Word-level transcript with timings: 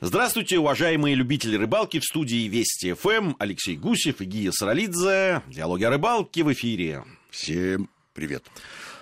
Здравствуйте, 0.00 0.60
уважаемые 0.60 1.16
любители 1.16 1.56
рыбалки 1.56 1.98
в 1.98 2.04
студии 2.04 2.46
Вести 2.46 2.92
ФМ. 2.92 3.34
Алексей 3.40 3.76
Гусев 3.76 4.20
и 4.20 4.26
Гия 4.26 4.52
Саралидзе. 4.52 5.42
Диалоги 5.48 5.82
о 5.82 5.90
рыбалке 5.90 6.44
в 6.44 6.52
эфире. 6.52 7.02
Всем 7.30 7.90
привет. 8.14 8.44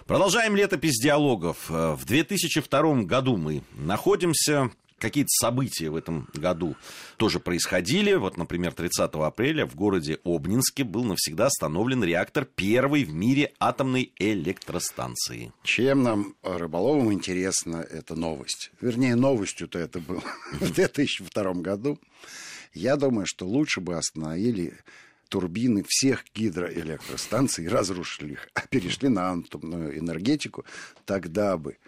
Продолжаем 0.06 0.56
летопись 0.56 0.98
диалогов. 0.98 1.69
В 1.69 2.03
2002 2.06 3.03
году 3.03 3.37
мы 3.37 3.62
находимся 3.74 4.71
какие-то 4.98 5.29
события 5.30 5.90
в 5.90 5.96
этом 5.96 6.29
году 6.35 6.76
тоже 7.17 7.40
происходили. 7.40 8.15
Вот, 8.15 8.37
например, 8.37 8.72
30 8.72 9.11
апреля 9.15 9.67
в 9.67 9.74
городе 9.74 10.19
Обнинске 10.24 10.85
был 10.85 11.04
навсегда 11.04 11.47
остановлен 11.47 12.03
реактор 12.03 12.44
первой 12.44 13.04
в 13.04 13.12
мире 13.12 13.53
атомной 13.58 14.12
электростанции. 14.19 15.53
Чем 15.62 16.02
нам, 16.02 16.34
рыболовам, 16.43 17.12
интересна 17.12 17.77
эта 17.77 18.15
новость? 18.15 18.70
Вернее, 18.80 19.16
новостью-то 19.16 19.79
это 19.79 20.01
было 20.01 20.23
в 20.61 20.73
2002 20.73 21.55
году. 21.55 21.98
Я 22.73 22.97
думаю, 22.97 23.27
что 23.27 23.47
лучше 23.47 23.80
бы 23.80 23.97
остановили 23.97 24.79
турбины 25.29 25.85
всех 25.88 26.24
гидроэлектростанций 26.35 27.69
разрушили 27.69 28.35
их, 28.35 28.49
а 28.55 28.66
перешли 28.66 29.09
на 29.09 29.33
атомную 29.33 29.99
энергетику, 29.99 30.65
тогда 31.05 31.57
бы 31.57 31.79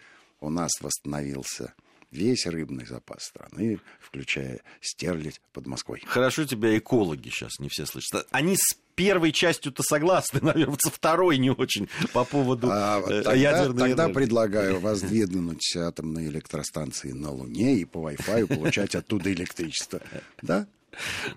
у 0.40 0.50
нас 0.50 0.72
восстановился 0.80 1.74
весь 2.10 2.46
рыбный 2.46 2.86
запас 2.86 3.24
страны, 3.24 3.80
включая 4.00 4.60
стерлядь 4.80 5.40
под 5.52 5.66
Москвой. 5.66 6.02
Хорошо 6.06 6.44
тебя 6.44 6.76
экологи 6.76 7.28
сейчас 7.28 7.58
не 7.58 7.68
все 7.68 7.86
слышат. 7.86 8.26
Они 8.30 8.56
с 8.56 8.76
первой 8.94 9.32
частью-то 9.32 9.82
согласны, 9.82 10.40
наверное, 10.42 10.78
со 10.82 10.90
второй 10.90 11.38
не 11.38 11.50
очень 11.50 11.88
по 12.12 12.24
поводу 12.24 12.68
а, 12.70 13.00
э, 13.00 13.22
тогда, 13.22 13.34
ядерной 13.34 13.88
Тогда 13.88 14.04
энергии. 14.04 14.14
предлагаю 14.14 14.80
воздвигнуть 14.80 15.76
атомные 15.76 16.28
электростанции 16.28 17.12
на 17.12 17.30
Луне 17.30 17.76
и 17.76 17.84
по 17.84 18.10
Wi-Fi 18.10 18.46
получать 18.56 18.94
оттуда 18.94 19.32
электричество. 19.32 20.00
Да? 20.42 20.66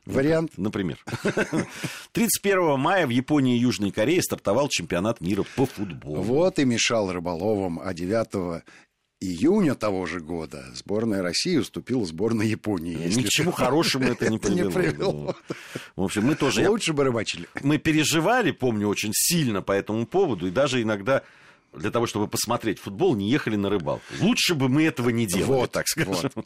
Вариант? 0.06 0.58
Например. 0.58 0.98
31 2.14 2.80
мая 2.80 3.06
в 3.06 3.10
Японии 3.10 3.58
и 3.58 3.60
Южной 3.60 3.92
Корее 3.92 4.24
стартовал 4.24 4.70
чемпионат 4.70 5.22
мира 5.22 5.46
по 5.56 5.66
футболу. 5.66 6.22
Вот 6.22 6.58
и 6.58 6.66
мешал 6.66 7.12
рыболовам, 7.12 7.80
а 7.84 7.94
9 7.94 8.64
июня 9.22 9.76
того 9.76 10.06
же 10.08 10.20
года 10.20 10.66
сборная 10.74 11.22
России 11.22 11.56
уступила 11.56 12.06
сборной 12.06 12.48
Японии. 12.48 12.98
Ни 13.16 13.22
к 13.22 13.30
чему 13.30 13.52
хорошему 13.52 14.06
это 14.06 14.30
не 14.30 14.38
привело. 14.40 15.36
В 15.96 16.04
общем, 16.04 16.26
мы 16.26 16.36
тоже... 16.36 16.68
Лучше 16.68 16.92
бы 16.94 17.04
рыбачили. 17.04 17.48
Мы 17.62 17.78
переживали, 17.78 18.52
помню, 18.52 18.88
очень 18.88 19.12
сильно 19.14 19.62
по 19.62 19.72
этому 19.72 20.06
поводу, 20.06 20.48
и 20.48 20.52
даже 20.52 20.82
иногда 20.82 21.22
для 21.74 21.92
того, 21.92 22.06
чтобы 22.06 22.28
посмотреть 22.28 22.80
футбол, 22.80 23.16
не 23.16 23.30
ехали 23.30 23.56
на 23.56 23.70
рыбалку. 23.70 24.04
Лучше 24.20 24.56
бы 24.56 24.68
мы 24.68 24.84
этого 24.84 25.10
не 25.10 25.26
делали, 25.26 25.60
вот, 25.62 25.72
так 25.72 25.88
скажем. 25.88 26.32
Вот. 26.36 26.46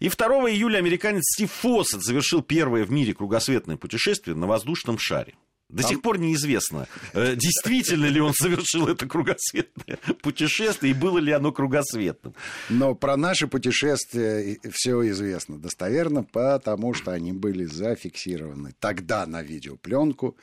И 0.00 0.08
2 0.08 0.26
июля 0.50 0.78
американец 0.78 1.22
Стив 1.34 1.50
Фоссет 1.52 2.02
завершил 2.02 2.42
первое 2.42 2.84
в 2.84 2.90
мире 2.90 3.14
кругосветное 3.14 3.76
путешествие 3.76 4.36
на 4.36 4.46
воздушном 4.46 4.98
шаре. 4.98 5.34
До 5.70 5.82
Там... 5.82 5.90
сих 5.90 6.02
пор 6.02 6.18
неизвестно, 6.18 6.88
э, 7.12 7.36
действительно 7.36 8.06
ли 8.06 8.20
он 8.20 8.34
совершил 8.34 8.88
это 8.88 9.06
кругосветное 9.06 9.98
путешествие 10.22 10.92
и 10.92 10.94
было 10.94 11.18
ли 11.18 11.32
оно 11.32 11.52
кругосветным. 11.52 12.34
Но 12.68 12.94
про 12.94 13.16
наши 13.16 13.46
путешествия 13.46 14.58
все 14.72 15.08
известно 15.10 15.58
достоверно, 15.58 16.24
потому 16.24 16.92
что 16.94 17.12
они 17.12 17.32
были 17.32 17.64
зафиксированы 17.64 18.74
тогда 18.80 19.26
на 19.26 19.42
видеопленку. 19.42 20.36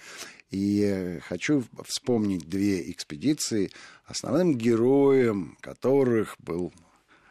И 0.50 1.20
хочу 1.28 1.66
вспомнить 1.86 2.48
две 2.48 2.90
экспедиции, 2.90 3.70
основным 4.06 4.58
героем 4.58 5.58
которых 5.60 6.36
был 6.40 6.72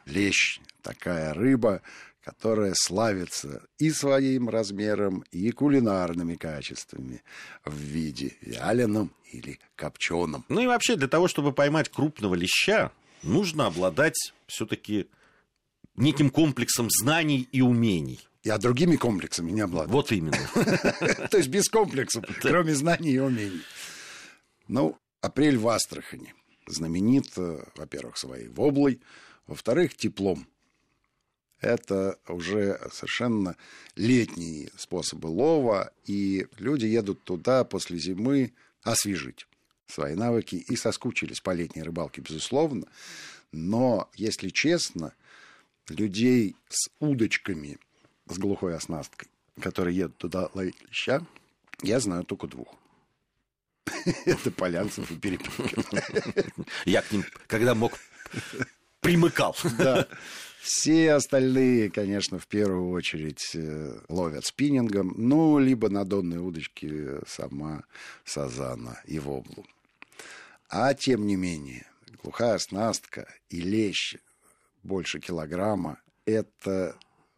лещ, 0.04 0.60
такая 0.82 1.32
рыба, 1.32 1.80
которая 2.26 2.74
славится 2.74 3.62
и 3.78 3.92
своим 3.92 4.48
размером, 4.48 5.24
и 5.30 5.52
кулинарными 5.52 6.34
качествами 6.34 7.22
в 7.64 7.76
виде 7.76 8.36
вяленом 8.40 9.12
или 9.30 9.60
копченом. 9.76 10.44
Ну 10.48 10.60
и 10.60 10.66
вообще 10.66 10.96
для 10.96 11.06
того, 11.06 11.28
чтобы 11.28 11.52
поймать 11.52 11.88
крупного 11.88 12.34
леща, 12.34 12.90
нужно 13.22 13.66
обладать 13.66 14.16
все-таки 14.48 15.06
неким 15.94 16.30
комплексом 16.30 16.88
знаний 16.90 17.48
и 17.52 17.60
умений. 17.60 18.18
Я 18.42 18.58
другими 18.58 18.96
комплексами 18.96 19.52
не 19.52 19.60
обладаю. 19.60 19.90
Вот 19.90 20.10
именно. 20.10 20.36
То 21.30 21.36
есть 21.36 21.48
без 21.48 21.68
комплексов, 21.68 22.24
кроме 22.40 22.74
знаний 22.74 23.12
и 23.12 23.18
умений. 23.20 23.62
Ну, 24.66 24.98
апрель 25.20 25.58
в 25.58 25.68
Астрахани 25.68 26.34
знаменит, 26.66 27.28
э, 27.36 27.64
во-первых, 27.76 28.18
своей 28.18 28.48
воблой, 28.48 29.00
во-вторых, 29.46 29.94
теплом 29.96 30.48
это 31.60 32.18
уже 32.28 32.78
совершенно 32.92 33.56
летние 33.94 34.70
способы 34.76 35.26
лова, 35.26 35.92
и 36.04 36.46
люди 36.58 36.86
едут 36.86 37.22
туда 37.24 37.64
после 37.64 37.98
зимы 37.98 38.52
освежить 38.82 39.46
свои 39.86 40.14
навыки 40.14 40.56
и 40.56 40.76
соскучились 40.76 41.40
по 41.40 41.52
летней 41.52 41.82
рыбалке, 41.82 42.20
безусловно. 42.20 42.86
Но, 43.52 44.10
если 44.14 44.48
честно, 44.50 45.14
людей 45.88 46.56
с 46.68 46.90
удочками, 47.00 47.78
с 48.26 48.38
глухой 48.38 48.76
оснасткой, 48.76 49.28
которые 49.60 49.96
едут 49.96 50.18
туда 50.18 50.50
ловить 50.54 50.80
леща, 50.88 51.24
я 51.82 52.00
знаю 52.00 52.24
только 52.24 52.48
двух. 52.48 52.74
Это 54.24 54.50
Полянцев 54.50 55.10
и 55.10 55.16
Перепелкин. 55.16 55.84
Я 56.84 57.02
к 57.02 57.12
ним, 57.12 57.24
когда 57.46 57.74
мог, 57.74 57.98
примыкал. 59.00 59.56
Да. 59.78 60.08
Все 60.68 61.12
остальные, 61.12 61.90
конечно, 61.90 62.40
в 62.40 62.48
первую 62.48 62.90
очередь 62.90 63.54
э, 63.54 64.00
ловят 64.08 64.44
спиннингом, 64.44 65.14
ну, 65.16 65.60
либо 65.60 65.88
на 65.90 66.04
донной 66.04 66.38
удочке 66.38 67.20
сама 67.24 67.84
сазана 68.24 69.00
и 69.04 69.20
воблу. 69.20 69.64
А 70.68 70.92
тем 70.94 71.24
не 71.24 71.36
менее, 71.36 71.86
глухая 72.20 72.54
оснастка 72.54 73.32
и 73.48 73.60
лещ 73.60 74.16
больше 74.82 75.20
килограмма– 75.20 76.00
это 76.24 76.96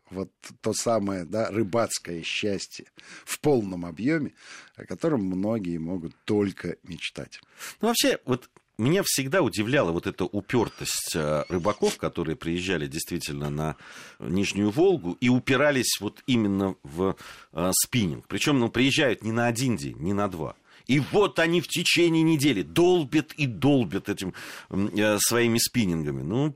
вот 0.09 0.31
то 0.63 0.73
самое 0.73 1.27
да, 1.27 1.51
рыбацкое 1.51 2.23
счастье 2.23 2.87
в 3.27 3.41
полном 3.41 3.85
объеме, 3.85 4.33
о 4.75 4.87
котором 4.87 5.25
многие 5.25 5.77
могут 5.77 6.17
только 6.25 6.77
мечтать. 6.83 7.43
Ну, 7.83 7.89
вообще, 7.89 8.21
вот 8.25 8.49
меня 8.79 9.03
всегда 9.05 9.43
удивляла 9.43 9.91
вот 9.91 10.07
эта 10.07 10.25
упертость 10.25 11.15
э, 11.15 11.45
рыбаков, 11.49 11.99
которые 11.99 12.37
приезжали 12.37 12.87
действительно 12.87 13.51
на 13.51 13.77
Нижнюю 14.21 14.71
Волгу 14.71 15.17
и 15.21 15.29
упирались 15.29 15.99
вот 16.01 16.23
именно 16.27 16.77
в 16.83 17.17
э, 17.53 17.71
спиннинг. 17.75 18.27
Причем 18.29 18.59
ну, 18.61 18.69
приезжают 18.69 19.25
не 19.25 19.33
на 19.33 19.47
один 19.47 19.77
день, 19.77 19.97
не 19.99 20.13
на 20.13 20.29
два. 20.29 20.55
И 20.87 21.01
вот 21.01 21.39
они 21.39 21.61
в 21.61 21.69
течение 21.69 22.23
недели 22.23 22.63
долбят 22.63 23.33
и 23.33 23.47
долбят 23.47 24.09
этим 24.09 24.33
э, 24.71 25.19
своими 25.19 25.59
спиннингами. 25.59 26.23
Ну, 26.23 26.55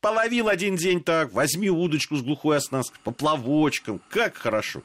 половил 0.00 0.48
один 0.48 0.76
день 0.76 1.02
так, 1.02 1.32
возьми 1.32 1.70
удочку 1.70 2.16
с 2.16 2.22
глухой 2.22 2.58
оснасткой, 2.58 3.00
поплавочком, 3.02 4.00
как 4.10 4.36
хорошо. 4.36 4.82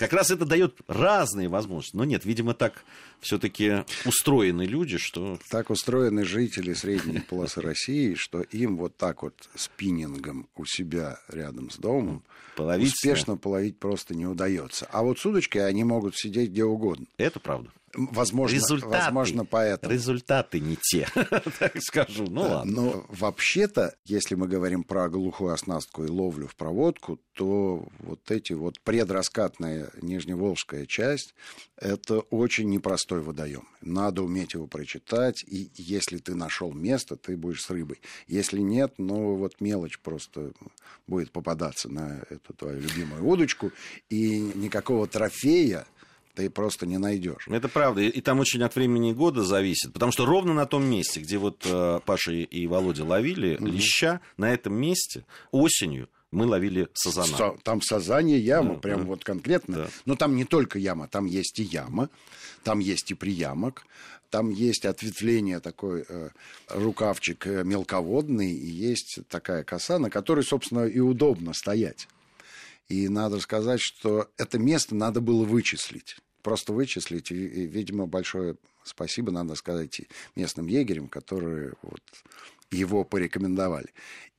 Как 0.00 0.14
раз 0.14 0.30
это 0.30 0.46
дает 0.46 0.78
разные 0.88 1.48
возможности. 1.48 1.94
Но 1.94 2.06
нет, 2.06 2.24
видимо, 2.24 2.54
так 2.54 2.84
все-таки 3.20 3.84
устроены 4.06 4.62
люди, 4.62 4.96
что... 4.96 5.38
Так 5.50 5.68
устроены 5.68 6.24
жители 6.24 6.72
средней 6.72 7.20
полосы 7.20 7.60
России, 7.60 8.14
что 8.14 8.40
им 8.40 8.78
вот 8.78 8.96
так 8.96 9.22
вот 9.22 9.34
спиннингом 9.54 10.48
у 10.56 10.64
себя 10.64 11.20
рядом 11.28 11.70
с 11.70 11.76
домом 11.76 12.24
половить 12.56 12.94
успешно 12.94 13.36
половить 13.36 13.78
просто 13.78 14.14
не 14.14 14.24
удается. 14.24 14.88
А 14.90 15.02
вот 15.02 15.18
с 15.18 15.26
удочкой 15.26 15.66
они 15.66 15.84
могут 15.84 16.16
сидеть 16.16 16.48
где 16.48 16.64
угодно. 16.64 17.04
Это 17.18 17.38
правда. 17.38 17.70
Возможно, 17.92 18.54
результаты, 18.54 18.92
возможно, 18.92 19.44
поэтому. 19.44 19.92
Результаты 19.92 20.60
не 20.60 20.76
те, 20.76 21.08
так 21.58 21.72
скажу. 21.80 22.26
Ну 22.28 22.42
ладно. 22.42 22.72
Но 22.72 23.06
вообще-то, 23.08 23.96
если 24.04 24.36
мы 24.36 24.46
говорим 24.46 24.84
про 24.84 25.08
глухую 25.08 25.52
оснастку 25.52 26.04
и 26.04 26.08
ловлю 26.08 26.46
в 26.46 26.54
проводку, 26.54 27.20
то 27.32 27.88
вот 27.98 28.30
эти 28.30 28.52
вот 28.52 28.80
предраскатная 28.80 29.90
нижневолжская 30.00 30.86
часть, 30.86 31.34
это 31.76 32.20
очень 32.20 32.68
непростой 32.68 33.22
водоем. 33.22 33.66
Надо 33.80 34.22
уметь 34.22 34.54
его 34.54 34.68
прочитать, 34.68 35.42
и 35.44 35.70
если 35.74 36.18
ты 36.18 36.34
нашел 36.34 36.72
место, 36.72 37.16
ты 37.16 37.36
будешь 37.36 37.62
с 37.62 37.70
рыбой. 37.70 38.00
Если 38.28 38.60
нет, 38.60 38.94
ну 38.98 39.34
вот 39.34 39.60
мелочь 39.60 39.98
просто 39.98 40.52
будет 41.08 41.32
попадаться 41.32 41.88
на 41.88 42.22
эту 42.30 42.54
твою 42.54 42.80
любимую 42.80 43.26
удочку, 43.26 43.72
и 44.08 44.52
никакого 44.54 45.08
трофея 45.08 45.86
ты 46.40 46.48
просто 46.48 46.86
не 46.86 46.96
найдешь. 46.96 47.46
Это 47.48 47.68
правда. 47.68 48.00
И 48.00 48.20
там 48.22 48.40
очень 48.40 48.62
от 48.62 48.74
времени 48.74 49.12
года 49.12 49.44
зависит. 49.44 49.92
Потому 49.92 50.10
что 50.10 50.24
ровно 50.24 50.54
на 50.54 50.64
том 50.64 50.84
месте, 50.84 51.20
где 51.20 51.36
вот 51.36 51.66
э, 51.66 52.00
Паша 52.06 52.32
и 52.32 52.66
Володя 52.66 53.04
ловили 53.04 53.56
угу. 53.56 53.66
леща, 53.66 54.22
на 54.38 54.50
этом 54.50 54.72
месте 54.74 55.26
осенью 55.50 56.08
мы 56.30 56.46
ловили 56.46 56.88
сазана. 56.94 57.58
Там 57.62 57.82
сазанья 57.82 58.38
яма, 58.38 58.74
да, 58.74 58.80
прям 58.80 59.00
да. 59.00 59.04
вот 59.06 59.22
конкретно. 59.22 59.76
Да. 59.76 59.88
Но 60.06 60.16
там 60.16 60.34
не 60.34 60.44
только 60.44 60.78
яма, 60.78 61.08
там 61.08 61.26
есть 61.26 61.58
и 61.58 61.62
яма, 61.62 62.08
там 62.64 62.78
есть 62.78 63.10
и 63.10 63.14
приямок, 63.14 63.84
там 64.30 64.48
есть 64.48 64.86
ответвление 64.86 65.60
такой 65.60 66.06
э, 66.08 66.30
рукавчик 66.68 67.46
э, 67.46 67.64
мелководный, 67.64 68.52
и 68.52 68.66
есть 68.66 69.18
такая 69.28 69.62
коса, 69.62 69.98
на 69.98 70.08
которой, 70.08 70.42
собственно, 70.42 70.86
и 70.86 71.00
удобно 71.00 71.52
стоять. 71.52 72.08
И 72.88 73.08
надо 73.08 73.40
сказать, 73.40 73.80
что 73.80 74.30
это 74.38 74.58
место 74.58 74.94
надо 74.94 75.20
было 75.20 75.44
вычислить. 75.44 76.16
Просто 76.42 76.72
вычислить. 76.72 77.30
И, 77.30 77.66
видимо, 77.66 78.06
большое 78.06 78.56
спасибо 78.84 79.30
надо 79.30 79.54
сказать 79.54 80.02
местным 80.36 80.66
егерям, 80.66 81.08
которые 81.08 81.74
вот 81.82 82.02
его 82.70 83.04
порекомендовали. 83.04 83.88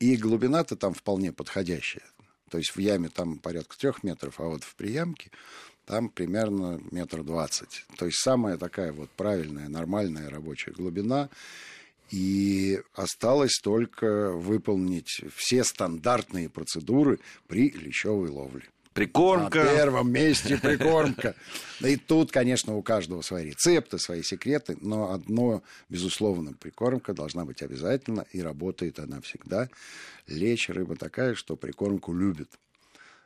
И 0.00 0.16
глубина-то 0.16 0.76
там 0.76 0.94
вполне 0.94 1.32
подходящая. 1.32 2.04
То 2.50 2.58
есть 2.58 2.74
в 2.74 2.78
яме 2.78 3.08
там 3.08 3.38
порядка 3.38 3.78
трех 3.78 4.02
метров, 4.02 4.40
а 4.40 4.44
вот 4.44 4.64
в 4.64 4.74
приямке 4.74 5.30
там 5.86 6.08
примерно 6.08 6.80
метр 6.90 7.22
двадцать. 7.22 7.84
То 7.96 8.06
есть 8.06 8.18
самая 8.18 8.56
такая 8.56 8.92
вот 8.92 9.10
правильная, 9.10 9.68
нормальная 9.68 10.28
рабочая 10.28 10.72
глубина. 10.72 11.28
И 12.10 12.78
осталось 12.94 13.58
только 13.62 14.32
выполнить 14.32 15.22
все 15.34 15.64
стандартные 15.64 16.50
процедуры 16.50 17.20
при 17.48 17.70
лещевой 17.70 18.28
ловле. 18.28 18.64
Прикормка. 18.94 19.64
На 19.64 19.70
первом 19.70 20.12
месте 20.12 20.58
прикормка. 20.58 21.34
И 21.80 21.96
тут, 21.96 22.30
конечно, 22.30 22.76
у 22.76 22.82
каждого 22.82 23.22
свои 23.22 23.46
рецепты, 23.46 23.98
свои 23.98 24.22
секреты, 24.22 24.76
но 24.80 25.12
одно, 25.12 25.62
безусловно, 25.88 26.52
прикормка 26.52 27.14
должна 27.14 27.44
быть 27.44 27.62
обязательно, 27.62 28.26
и 28.32 28.42
работает 28.42 28.98
она 28.98 29.20
всегда. 29.20 29.68
Лечь 30.26 30.68
рыба 30.68 30.96
такая, 30.96 31.34
что 31.34 31.56
прикормку 31.56 32.12
любит. 32.12 32.50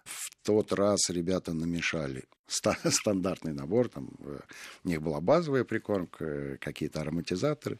В 0.04 0.30
тот 0.44 0.72
раз 0.72 1.10
ребята 1.10 1.52
намешали 1.52 2.24
стандартный 2.46 3.52
набор, 3.52 3.88
там 3.88 4.08
э, 4.20 4.38
у 4.84 4.88
них 4.88 5.02
была 5.02 5.20
базовая 5.20 5.64
прикормка, 5.64 6.58
какие-то 6.60 7.00
ароматизаторы. 7.00 7.78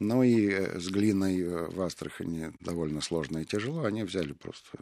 Ну 0.00 0.22
и 0.22 0.48
э, 0.48 0.78
с 0.78 0.88
глиной 0.88 1.40
э, 1.40 1.66
в 1.68 1.80
Астрахани 1.82 2.52
довольно 2.60 3.00
сложно 3.00 3.38
и 3.38 3.44
тяжело. 3.44 3.84
Они 3.84 4.04
взяли 4.04 4.32
просто 4.32 4.78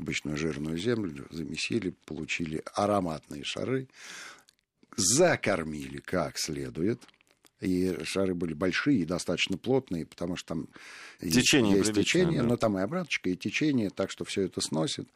обычную 0.00 0.36
жирную 0.36 0.78
землю, 0.78 1.26
замесили, 1.30 1.94
получили 2.06 2.62
ароматные 2.74 3.44
шары, 3.44 3.88
закормили 4.96 5.98
как 5.98 6.38
следует. 6.38 7.00
И 7.60 7.98
шары 8.04 8.34
были 8.34 8.54
большие 8.54 9.00
и 9.00 9.04
достаточно 9.04 9.58
плотные, 9.58 10.06
потому 10.06 10.36
что 10.36 10.48
там 10.48 10.68
течение 11.20 11.76
есть, 11.76 11.92
течение, 11.92 12.40
да. 12.40 12.48
но 12.48 12.56
там 12.56 12.78
и 12.78 12.80
обраточка, 12.82 13.28
и 13.28 13.36
течение, 13.36 13.90
так 13.90 14.10
что 14.10 14.24
все 14.24 14.42
это 14.42 14.62
сносит. 14.62 15.06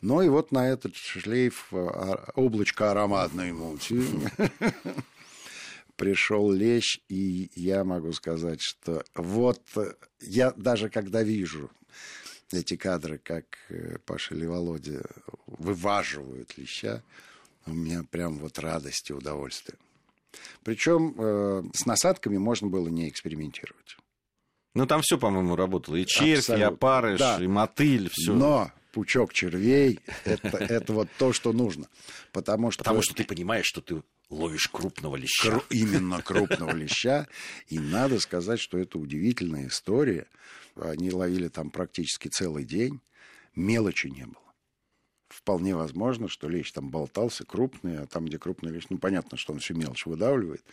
Ну 0.00 0.22
и 0.22 0.28
вот 0.30 0.50
на 0.50 0.66
этот 0.66 0.96
шлейф 0.96 1.68
а, 1.72 2.30
облачко 2.34 2.90
ароматной 2.90 3.52
мути 3.52 4.02
пришел 5.96 6.50
лещ, 6.50 7.00
и 7.10 7.50
я 7.54 7.84
могу 7.84 8.12
сказать, 8.12 8.62
что 8.62 9.04
вот 9.14 9.60
я 10.22 10.52
даже 10.52 10.88
когда 10.88 11.22
вижу 11.22 11.70
эти 12.52 12.76
кадры, 12.76 13.18
как 13.18 13.44
э, 13.68 13.98
Паша 14.04 14.34
или 14.34 14.46
Володя 14.46 15.02
вываживают 15.46 16.56
леща, 16.58 17.02
у 17.66 17.72
меня 17.72 18.04
прям 18.10 18.38
вот 18.38 18.58
радость 18.58 19.10
и 19.10 19.12
удовольствие. 19.12 19.78
Причем 20.62 21.14
э, 21.16 21.62
с 21.72 21.86
насадками 21.86 22.36
можно 22.36 22.68
было 22.68 22.88
не 22.88 23.08
экспериментировать. 23.08 23.96
Ну, 24.74 24.86
там 24.86 25.02
все, 25.02 25.18
по-моему, 25.18 25.54
работало. 25.54 25.96
И 25.96 26.04
червь, 26.04 26.40
Абсолютно. 26.40 26.62
и 26.62 26.66
опарыш, 26.66 27.18
да. 27.18 27.38
и 27.40 27.46
мотыль, 27.46 28.10
все. 28.12 28.32
Но 28.32 28.72
пучок 28.92 29.32
червей 29.32 30.00
это, 30.24 30.48
это 30.58 30.92
вот 30.92 31.08
то, 31.18 31.32
что 31.32 31.52
нужно. 31.52 31.88
Потому 32.32 32.70
что... 32.70 32.82
Потому 32.82 33.02
что 33.02 33.14
ты 33.14 33.24
понимаешь, 33.24 33.66
что 33.66 33.80
ты 33.80 34.02
ловишь 34.30 34.68
крупного 34.68 35.16
леща. 35.16 35.50
Кру... 35.50 35.62
Именно 35.70 36.22
крупного 36.22 36.72
леща. 36.72 37.26
И 37.68 37.78
надо 37.78 38.20
сказать, 38.20 38.60
что 38.60 38.78
это 38.78 38.98
удивительная 38.98 39.68
история. 39.68 40.26
Они 40.76 41.10
ловили 41.10 41.48
там 41.48 41.70
практически 41.70 42.28
целый 42.28 42.64
день. 42.64 43.00
Мелочи 43.54 44.08
не 44.08 44.24
было. 44.24 44.44
Вполне 45.28 45.74
возможно, 45.74 46.28
что 46.28 46.48
лещ 46.48 46.72
там 46.72 46.90
болтался 46.90 47.44
крупный, 47.44 47.98
а 47.98 48.06
там, 48.06 48.26
где 48.26 48.38
крупный 48.38 48.70
лещ, 48.70 48.86
ну, 48.88 48.98
понятно, 48.98 49.36
что 49.36 49.52
он 49.52 49.58
всю 49.58 49.74
мелочь 49.74 50.06
выдавливает. 50.06 50.64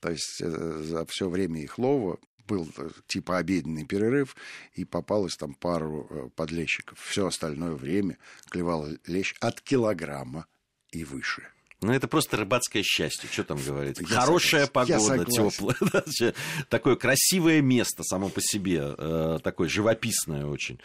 То 0.00 0.10
есть 0.10 0.40
э, 0.40 0.82
за 0.82 1.04
все 1.06 1.28
время 1.28 1.60
их 1.62 1.78
лова 1.78 2.18
был 2.46 2.68
э, 2.76 2.90
типа 3.06 3.38
обеденный 3.38 3.84
перерыв, 3.84 4.36
и 4.74 4.84
попалось 4.84 5.36
там 5.36 5.54
пару 5.54 6.06
э, 6.08 6.28
подлещиков. 6.36 6.98
Все 7.00 7.26
остальное 7.26 7.72
время 7.72 8.18
клевал 8.48 8.86
лещ 9.06 9.34
от 9.40 9.60
килограмма 9.60 10.46
и 10.90 11.04
выше. 11.04 11.48
Ну, 11.82 11.92
это 11.92 12.08
просто 12.08 12.38
рыбацкое 12.38 12.82
счастье, 12.82 13.28
что 13.30 13.44
там 13.44 13.58
говорить. 13.62 13.98
Я 14.00 14.06
Хорошая 14.06 14.66
согласен. 14.66 14.96
погода, 14.96 15.24
теплая. 15.30 16.34
Такое 16.70 16.96
красивое 16.96 17.60
место 17.60 18.02
само 18.02 18.30
по 18.30 18.40
себе, 18.40 18.94
э, 18.96 19.38
такое 19.42 19.68
живописное 19.68 20.46
очень. 20.46 20.80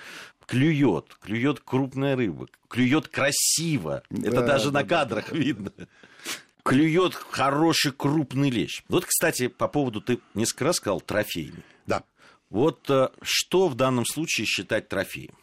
Клюет, 0.46 1.16
клюет 1.22 1.62
крупная 1.62 2.18
рыба, 2.18 2.48
клюет 2.68 3.08
красиво. 3.08 4.04
Да, 4.10 4.28
это 4.28 4.46
даже 4.46 4.66
да, 4.70 4.82
на 4.82 4.88
кадрах 4.88 5.32
да, 5.32 5.38
видно. 5.38 5.72
Клюет 6.64 7.16
хороший 7.16 7.94
крупный 7.94 8.50
лещ. 8.50 8.84
Вот, 8.90 9.06
кстати, 9.06 9.48
по 9.48 9.70
поводу, 9.70 10.02
ты 10.02 10.20
несколько 10.34 10.66
раз 10.66 10.76
сказал, 10.76 11.00
трофейный. 11.00 11.64
Да. 11.88 12.04
Вот 12.50 12.90
э, 12.90 13.10
что 13.22 13.70
в 13.70 13.76
данном 13.76 14.06
случае 14.06 14.46
считать 14.46 14.90
трофеем? 14.90 15.34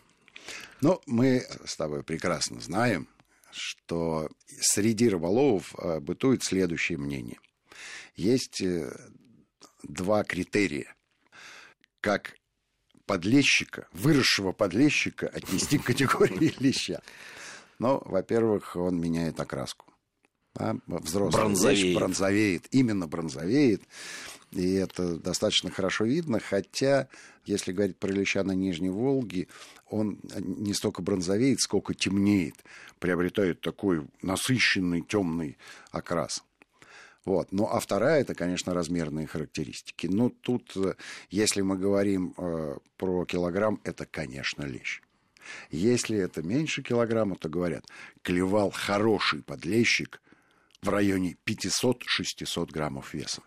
Ну, 0.82 1.00
мы 1.06 1.42
с 1.64 1.74
тобой 1.74 2.02
прекрасно 2.02 2.60
знаем, 2.60 3.08
что 3.50 4.28
среди 4.60 5.08
рыболовов 5.08 5.74
э, 5.78 6.00
бытует 6.00 6.42
следующее 6.42 6.98
мнение. 6.98 7.38
Есть 8.14 8.60
э, 8.60 8.90
два 9.82 10.24
критерия, 10.24 10.94
как 12.00 12.34
подлещика, 13.06 13.88
выросшего 13.92 14.52
подлещика 14.52 15.28
отнести 15.28 15.78
к 15.78 15.84
категории 15.84 16.54
леща. 16.60 17.00
Ну, 17.78 18.02
во-первых, 18.04 18.76
он 18.76 19.00
меняет 19.00 19.40
окраску. 19.40 19.86
Да? 20.54 20.76
Взрослый 20.86 21.42
бронзовеет. 21.42 21.84
лещ 21.84 21.96
бронзовеет, 21.96 22.66
именно 22.70 23.06
бронзовеет. 23.06 23.82
И 24.52 24.74
это 24.74 25.18
достаточно 25.18 25.70
хорошо 25.70 26.04
видно, 26.04 26.40
хотя, 26.40 27.08
если 27.44 27.72
говорить 27.72 27.98
про 27.98 28.10
леща 28.10 28.42
на 28.44 28.52
Нижней 28.52 28.88
Волге, 28.88 29.48
он 29.90 30.20
не 30.38 30.72
столько 30.72 31.02
бронзовеет, 31.02 31.60
сколько 31.60 31.94
темнеет, 31.94 32.54
приобретает 32.98 33.60
такой 33.60 34.06
насыщенный 34.22 35.02
темный 35.02 35.58
окрас. 35.90 36.42
Вот. 37.24 37.52
Ну, 37.52 37.66
а 37.66 37.78
вторая, 37.78 38.22
это, 38.22 38.34
конечно, 38.34 38.72
размерные 38.72 39.26
характеристики. 39.26 40.06
Ну, 40.06 40.30
тут, 40.30 40.74
если 41.28 41.60
мы 41.60 41.76
говорим 41.76 42.32
э, 42.38 42.78
про 42.96 43.26
килограмм, 43.26 43.80
это, 43.84 44.06
конечно, 44.06 44.62
лещ. 44.62 45.02
Если 45.70 46.16
это 46.16 46.42
меньше 46.42 46.82
килограмма, 46.82 47.36
то 47.36 47.50
говорят, 47.50 47.84
клевал 48.22 48.70
хороший 48.70 49.42
подлещик 49.42 50.23
в 50.80 50.88
районе 50.88 51.37
500-600 51.44 52.73
граммов 52.73 53.12
веса. 53.12 53.42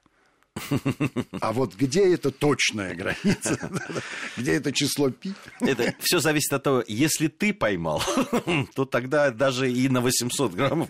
А 1.40 1.54
вот 1.54 1.76
где 1.76 2.14
это 2.14 2.32
точная 2.32 2.94
граница? 2.94 3.58
Где 4.38 4.54
это 4.54 4.72
число 4.72 5.10
пи? 5.10 5.34
Это 5.62 5.96
все 6.00 6.20
зависит 6.20 6.52
от 6.54 6.64
того, 6.64 6.84
если 6.88 7.28
ты 7.28 7.54
поймал, 7.54 8.04
то 8.76 8.86
тогда 8.86 9.32
даже 9.32 9.72
и 9.72 9.88
на 9.88 10.02
800 10.02 10.54
граммов 10.54 10.90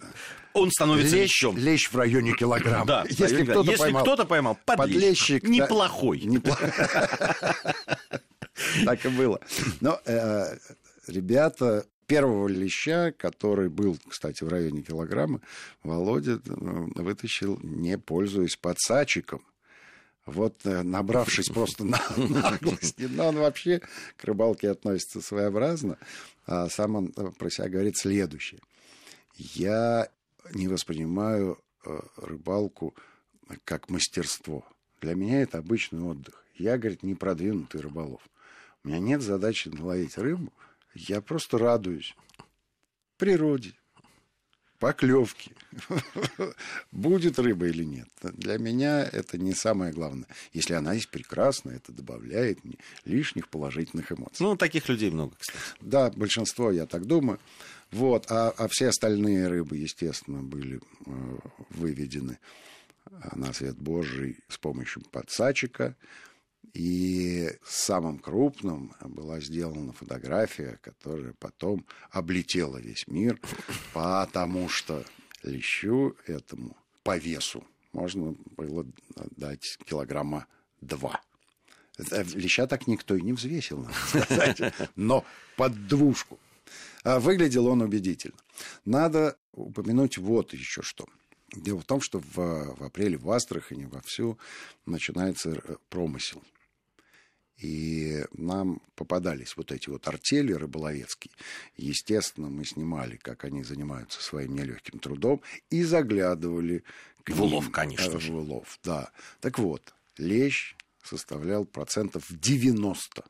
он 0.54 0.70
становится 0.72 1.16
лещ, 1.16 1.42
лещом. 1.44 1.58
Лещ 1.58 1.90
в 1.92 1.96
районе 1.96 2.34
килограмма. 2.34 2.86
Да, 2.86 3.06
если 3.08 3.44
кто-то 3.46 3.78
поймал, 3.78 4.04
кто 4.04 4.26
поймал 4.26 4.58
подлещик, 4.66 5.44
неплохой. 5.44 6.22
Так 8.86 9.06
и 9.06 9.10
было. 9.10 9.40
Но 9.80 10.00
э, 10.06 10.56
ребята 11.08 11.86
первого 12.12 12.50
леща, 12.50 13.14
который 13.14 13.70
был, 13.70 13.98
кстати, 14.06 14.44
в 14.44 14.50
районе 14.50 14.82
килограмма, 14.82 15.40
Володя 15.82 16.34
э, 16.34 16.40
вытащил, 16.96 17.58
не 17.64 17.98
пользуясь 17.98 18.58
подсачиком 18.58 19.42
вот 20.26 20.60
э, 20.66 20.82
набравшись 20.82 21.48
просто 21.48 21.86
на 21.86 22.02
наглости, 22.18 23.04
но 23.04 23.30
он 23.30 23.38
вообще 23.38 23.82
к 24.18 24.26
рыбалке 24.26 24.70
относится 24.70 25.22
своеобразно, 25.22 25.98
а 26.46 26.68
сам 26.68 26.98
он 26.98 27.14
э, 27.16 27.32
про 27.40 27.50
себя 27.50 27.70
говорит 27.70 27.96
следующее. 27.98 28.60
Я 29.38 30.10
не 30.54 30.68
воспринимаю 30.68 31.60
рыбалку 32.18 32.94
как 33.64 33.90
мастерство. 33.90 34.66
Для 35.00 35.16
меня 35.16 35.44
это 35.44 35.60
обычный 35.60 36.02
отдых. 36.02 36.44
Я, 36.56 36.78
говорит, 36.78 37.04
не 37.04 37.16
продвинутый 37.16 37.80
рыболов. 37.80 38.22
У 38.84 38.90
меня 38.90 39.00
нет 39.00 39.22
задачи 39.22 39.70
наловить 39.70 40.18
рыбу. 40.18 40.52
Я 40.94 41.22
просто 41.22 41.58
радуюсь 41.58 42.16
природе, 43.18 43.74
поклевки, 44.80 45.52
будет 46.92 47.38
рыба 47.40 47.68
или 47.68 47.84
нет. 47.84 48.10
Для 48.24 48.58
меня 48.58 49.04
это 49.04 49.38
не 49.38 49.54
самое 49.54 49.94
главное. 49.94 50.28
Если 50.54 50.74
она 50.74 50.94
есть 50.94 51.10
прекрасно, 51.10 51.70
это 51.70 51.92
добавляет 51.92 52.64
мне 52.64 52.78
лишних 53.06 53.48
положительных 53.48 54.12
эмоций. 54.12 54.44
Ну, 54.44 54.58
таких 54.58 54.90
людей 54.90 55.12
много, 55.12 55.36
кстати. 55.38 55.60
Да, 55.82 56.10
большинство, 56.10 56.72
я 56.72 56.88
так 56.88 57.06
думаю. 57.06 57.40
Вот, 57.92 58.32
а, 58.32 58.50
а 58.58 58.68
все 58.70 58.88
остальные 58.88 59.48
рыбы, 59.48 59.78
естественно, 59.78 60.42
были 60.42 60.80
э, 61.06 61.12
выведены 61.70 62.40
на 63.36 63.54
свет 63.54 63.78
Божий 63.78 64.40
с 64.48 64.58
помощью 64.58 65.04
подсачика. 65.12 65.96
И 66.74 67.50
самым 67.66 68.20
крупным 68.20 68.94
была 69.02 69.40
сделана 69.42 69.92
фотография, 69.94 70.80
которая 70.82 71.34
потом 71.34 71.86
облетела 72.12 72.78
весь 72.78 73.08
мир, 73.08 73.40
потому 73.94 74.70
что 74.70 75.04
лещу 75.44 76.16
этому 76.28 76.78
по 77.04 77.18
весу 77.18 77.64
можно 77.92 78.36
было 78.56 78.86
дать 79.38 79.78
килограмма 79.86 80.48
два. 80.80 81.22
Леща 81.98 82.68
так 82.68 82.88
никто 82.88 83.16
и 83.16 83.22
не 83.22 83.34
взвесил, 83.34 83.80
надо 83.80 83.94
сказать, 83.94 84.74
но 84.96 85.26
под 85.58 85.88
двушку. 85.88 86.40
А 87.04 87.20
выглядел 87.20 87.68
он 87.68 87.82
убедительно. 87.82 88.38
Надо 88.86 89.38
упомянуть 89.52 90.18
вот 90.18 90.54
еще 90.54 90.82
что. 90.82 91.06
Дело 91.54 91.82
в 91.82 91.86
том, 91.86 92.02
что 92.02 92.20
в, 92.20 92.36
в 92.36 92.84
апреле 92.84 93.18
в 93.18 93.30
Астрахани 93.30 93.86
вовсю 93.86 94.38
начинается 94.86 95.62
промысел. 95.90 96.42
И 97.58 98.26
нам 98.34 98.82
попадались 98.96 99.56
вот 99.56 99.72
эти 99.72 99.90
вот 99.90 100.08
артели 100.08 100.54
рыболовецкие. 100.54 101.32
Естественно, 101.78 102.50
мы 102.50 102.66
снимали, 102.66 103.18
как 103.18 103.44
они 103.44 103.64
занимаются 103.64 104.22
своим 104.22 104.56
нелегким 104.56 104.98
трудом, 104.98 105.42
и 105.70 105.84
заглядывали 105.84 106.84
к 107.24 107.30
в 107.30 107.42
улов, 107.42 107.70
конечно 107.70 108.20
же. 108.20 108.32
В 108.32 108.38
улов, 108.38 108.80
да. 108.84 109.12
Так 109.42 109.60
вот, 109.60 109.94
лещ 110.18 110.76
составлял 111.04 111.66
процентов 111.66 112.26
90 112.30 113.24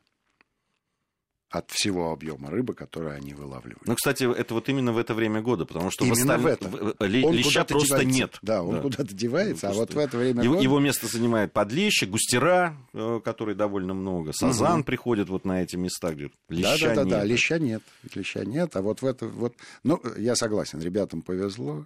от 1.52 1.70
всего 1.70 2.12
объема 2.12 2.50
рыбы, 2.50 2.72
который 2.72 3.14
они 3.14 3.34
вылавливают. 3.34 3.86
Ну, 3.86 3.94
кстати, 3.94 4.24
это 4.24 4.54
вот 4.54 4.70
именно 4.70 4.92
в 4.92 4.96
это 4.98 5.12
время 5.12 5.42
года, 5.42 5.66
потому 5.66 5.90
что 5.90 6.06
именно 6.06 6.38
в, 6.38 6.46
осталь... 6.46 6.70
в 6.70 6.76
это. 6.76 7.04
Л... 7.04 7.32
леща 7.32 7.64
просто 7.64 7.98
девается. 7.98 8.18
нет. 8.18 8.38
Да, 8.40 8.62
он 8.62 8.76
да. 8.76 8.80
куда-то 8.80 9.14
девается, 9.14 9.66
он 9.68 9.74
а 9.74 9.76
вот 9.76 9.92
в 9.92 9.98
это 9.98 10.16
время 10.16 10.42
его, 10.42 10.54
года... 10.54 10.64
Его 10.64 10.80
место 10.80 11.06
занимает 11.08 11.52
подлещи, 11.52 12.06
густера, 12.06 12.74
э, 12.94 13.20
которые 13.22 13.54
довольно 13.54 13.92
много, 13.92 14.32
сазан 14.32 14.80
угу. 14.80 14.84
приходит 14.84 15.28
вот 15.28 15.44
на 15.44 15.62
эти 15.62 15.76
места, 15.76 16.14
где 16.14 16.30
леща 16.48 16.88
да, 16.88 16.94
да, 16.94 16.94
да, 16.94 17.04
нет. 17.04 17.10
Да, 17.10 17.24
леща 17.24 17.58
нет, 17.58 17.82
леща 18.14 18.44
нет, 18.46 18.74
а 18.74 18.80
вот 18.80 19.02
в 19.02 19.06
это 19.06 19.26
вот... 19.26 19.54
Ну, 19.84 20.00
я 20.16 20.34
согласен, 20.36 20.80
ребятам 20.80 21.20
повезло, 21.20 21.84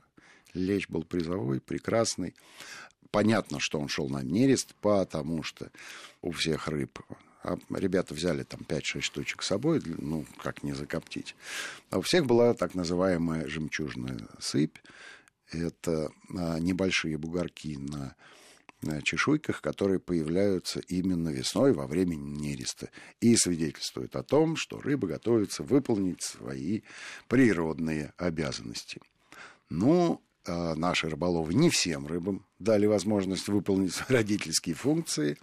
лещ 0.54 0.88
был 0.88 1.02
призовой, 1.02 1.60
прекрасный. 1.60 2.36
Понятно, 3.10 3.58
что 3.58 3.80
он 3.80 3.88
шел 3.88 4.08
на 4.08 4.22
нерест, 4.22 4.76
потому 4.80 5.42
что 5.42 5.72
у 6.22 6.30
всех 6.30 6.68
рыб 6.68 7.00
а 7.46 7.58
ребята 7.70 8.12
взяли 8.12 8.42
там 8.42 8.60
5-6 8.66 9.00
штучек 9.00 9.42
с 9.42 9.46
собой, 9.46 9.80
ну, 9.84 10.26
как 10.42 10.62
не 10.62 10.72
закоптить. 10.72 11.36
А 11.90 11.98
у 11.98 12.02
всех 12.02 12.26
была 12.26 12.54
так 12.54 12.74
называемая 12.74 13.46
жемчужная 13.46 14.18
сыпь. 14.40 14.76
Это 15.52 16.10
а, 16.36 16.58
небольшие 16.58 17.16
бугорки 17.18 17.78
на 17.78 18.16
чешуйках, 19.02 19.62
которые 19.62 20.00
появляются 20.00 20.80
именно 20.80 21.28
весной 21.28 21.72
во 21.72 21.86
время 21.86 22.16
нереста 22.16 22.90
и 23.20 23.36
свидетельствуют 23.36 24.16
о 24.16 24.22
том, 24.22 24.56
что 24.56 24.80
рыба 24.80 25.08
готовится 25.08 25.62
выполнить 25.62 26.22
свои 26.22 26.82
природные 27.28 28.12
обязанности. 28.16 29.00
Ну, 29.70 30.22
а 30.46 30.74
наши 30.74 31.08
рыболовы 31.08 31.54
не 31.54 31.70
всем 31.70 32.06
рыбам 32.06 32.44
дали 32.58 32.86
возможность 32.86 33.48
выполнить 33.48 34.00
родительские 34.08 34.74
функции. 34.74 35.38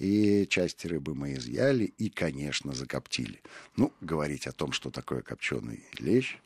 И 0.00 0.46
части 0.46 0.86
рыбы 0.86 1.14
мы 1.14 1.34
изъяли 1.34 1.84
и, 1.84 2.08
конечно, 2.08 2.72
закоптили. 2.72 3.42
Ну, 3.76 3.92
говорить 4.00 4.46
о 4.46 4.52
том, 4.52 4.72
что 4.72 4.90
такое 4.90 5.20
копченый 5.20 5.84
лещ, 5.98 6.38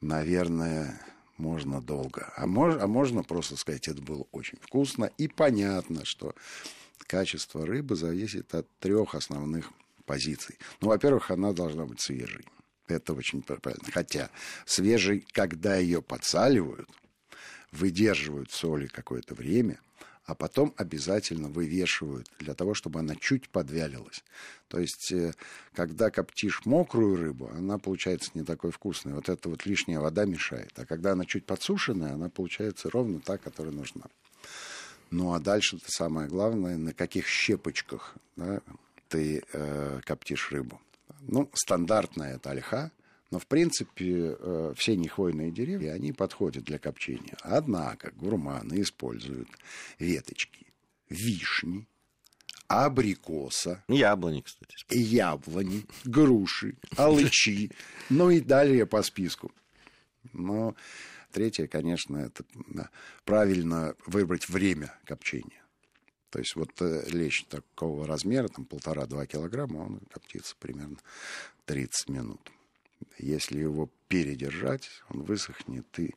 наверное, 0.00 1.00
можно 1.36 1.80
долго. 1.80 2.32
А, 2.36 2.46
мож, 2.48 2.74
а 2.80 2.88
можно 2.88 3.22
просто 3.22 3.56
сказать, 3.56 3.86
это 3.86 4.02
было 4.02 4.26
очень 4.32 4.58
вкусно. 4.60 5.04
И 5.16 5.28
понятно, 5.28 6.04
что 6.04 6.34
качество 7.06 7.64
рыбы 7.64 7.94
зависит 7.94 8.52
от 8.52 8.68
трех 8.80 9.14
основных 9.14 9.70
позиций. 10.04 10.58
Ну, 10.80 10.88
во-первых, 10.88 11.30
она 11.30 11.52
должна 11.52 11.86
быть 11.86 12.00
свежей. 12.00 12.44
Это 12.88 13.12
очень 13.12 13.42
правильно. 13.42 13.92
Хотя 13.92 14.28
свежей, 14.64 15.24
когда 15.30 15.76
ее 15.76 16.02
подсаливают, 16.02 16.90
выдерживают 17.70 18.50
соли 18.50 18.88
какое-то 18.88 19.36
время, 19.36 19.78
а 20.26 20.34
потом 20.34 20.74
обязательно 20.76 21.48
вывешивают 21.48 22.28
для 22.38 22.54
того, 22.54 22.74
чтобы 22.74 22.98
она 22.98 23.14
чуть 23.14 23.48
подвялилась. 23.48 24.24
То 24.68 24.80
есть, 24.80 25.12
э, 25.12 25.32
когда 25.72 26.10
коптишь 26.10 26.66
мокрую 26.66 27.16
рыбу, 27.16 27.48
она 27.54 27.78
получается 27.78 28.32
не 28.34 28.42
такой 28.42 28.72
вкусной. 28.72 29.14
Вот 29.14 29.28
эта 29.28 29.48
вот 29.48 29.64
лишняя 29.66 30.00
вода 30.00 30.24
мешает. 30.24 30.72
А 30.76 30.84
когда 30.84 31.12
она 31.12 31.24
чуть 31.24 31.46
подсушенная, 31.46 32.14
она 32.14 32.28
получается 32.28 32.90
ровно 32.90 33.20
та, 33.20 33.38
которая 33.38 33.72
нужна. 33.72 34.06
Ну 35.12 35.32
а 35.32 35.38
дальше 35.38 35.76
это 35.76 35.90
самое 35.92 36.28
главное, 36.28 36.76
на 36.76 36.92
каких 36.92 37.28
щепочках 37.28 38.16
да, 38.34 38.60
ты 39.08 39.44
э, 39.52 40.00
коптишь 40.04 40.50
рыбу. 40.50 40.80
Ну, 41.20 41.48
стандартная 41.54 42.34
это 42.34 42.50
ольха– 42.50 42.90
но, 43.30 43.38
в 43.38 43.46
принципе, 43.46 44.36
э, 44.38 44.74
все 44.76 44.96
нехвойные 44.96 45.50
деревья, 45.50 45.92
они 45.92 46.12
подходят 46.12 46.64
для 46.64 46.78
копчения. 46.78 47.36
Однако 47.42 48.12
гурманы 48.12 48.80
используют 48.82 49.48
веточки 49.98 50.66
вишни, 51.08 51.86
абрикоса. 52.68 53.84
Яблони, 53.88 54.42
кстати. 54.42 54.76
Яблони, 54.90 55.84
груши, 56.04 56.76
алычи. 56.96 57.70
Ну 58.10 58.30
и 58.30 58.40
далее 58.40 58.86
по 58.86 59.02
списку. 59.02 59.52
Но 60.32 60.74
третье, 61.32 61.66
конечно, 61.66 62.18
это 62.18 62.44
правильно 63.24 63.94
выбрать 64.06 64.48
время 64.48 64.98
копчения. 65.04 65.62
То 66.30 66.40
есть 66.40 66.54
вот 66.56 66.70
э, 66.80 67.04
лещ 67.08 67.44
такого 67.44 68.06
размера, 68.06 68.48
там 68.48 68.66
полтора-два 68.66 69.26
килограмма, 69.26 69.78
он 69.78 70.00
коптится 70.10 70.54
примерно 70.58 70.98
30 71.64 72.08
минут. 72.10 72.50
Если 73.18 73.58
его 73.58 73.90
передержать, 74.08 74.88
он 75.10 75.22
высохнет 75.22 75.86
и 75.98 76.14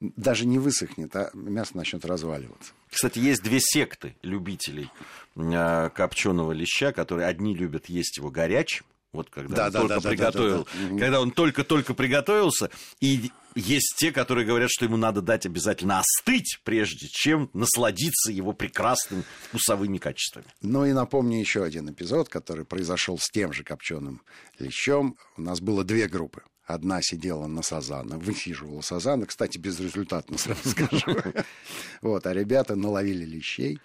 даже 0.00 0.46
не 0.46 0.58
высохнет, 0.58 1.14
а 1.14 1.30
мясо 1.34 1.76
начнет 1.76 2.04
разваливаться. 2.04 2.72
Кстати, 2.90 3.18
есть 3.18 3.42
две 3.42 3.60
секты 3.60 4.16
любителей 4.22 4.90
э, 5.36 5.90
копченого 5.94 6.52
леща, 6.52 6.92
которые 6.92 7.28
одни 7.28 7.54
любят 7.54 7.86
есть 7.86 8.16
его 8.16 8.30
горячим, 8.30 8.86
вот 9.12 9.28
когда 9.30 9.68
да, 9.70 9.82
он 9.82 9.88
да, 9.88 9.94
только 9.96 10.00
да, 10.00 10.08
приготовил, 10.08 10.64
да, 10.64 10.70
да, 10.72 10.88
да. 10.94 10.98
когда 10.98 11.20
он 11.20 11.30
только-только 11.32 11.94
приготовился, 11.94 12.70
и 13.00 13.30
есть 13.54 13.94
те, 13.96 14.12
которые 14.12 14.46
говорят, 14.46 14.70
что 14.70 14.84
ему 14.84 14.96
надо 14.96 15.22
дать 15.22 15.46
обязательно 15.46 16.00
остыть, 16.00 16.60
прежде 16.64 17.08
чем 17.08 17.50
насладиться 17.52 18.32
его 18.32 18.52
прекрасными 18.52 19.24
вкусовыми 19.48 19.98
качествами. 19.98 20.46
Ну 20.62 20.84
и 20.84 20.92
напомню 20.92 21.38
еще 21.38 21.64
один 21.64 21.90
эпизод, 21.90 22.28
который 22.28 22.64
произошел 22.64 23.18
с 23.18 23.28
тем 23.30 23.52
же 23.52 23.64
копченым 23.64 24.22
лещом. 24.58 25.16
У 25.36 25.42
нас 25.42 25.60
было 25.60 25.84
две 25.84 26.08
группы. 26.08 26.42
Одна 26.64 27.02
сидела 27.02 27.48
на 27.48 27.62
сазана, 27.62 28.16
высиживала 28.16 28.80
сазана, 28.80 29.26
кстати, 29.26 29.58
безрезультатно, 29.58 30.38
сразу 30.38 30.68
скажу. 30.68 31.16
Вот, 32.00 32.26
а 32.26 32.32
ребята 32.32 32.76
наловили 32.76 33.24
лещей 33.24 33.80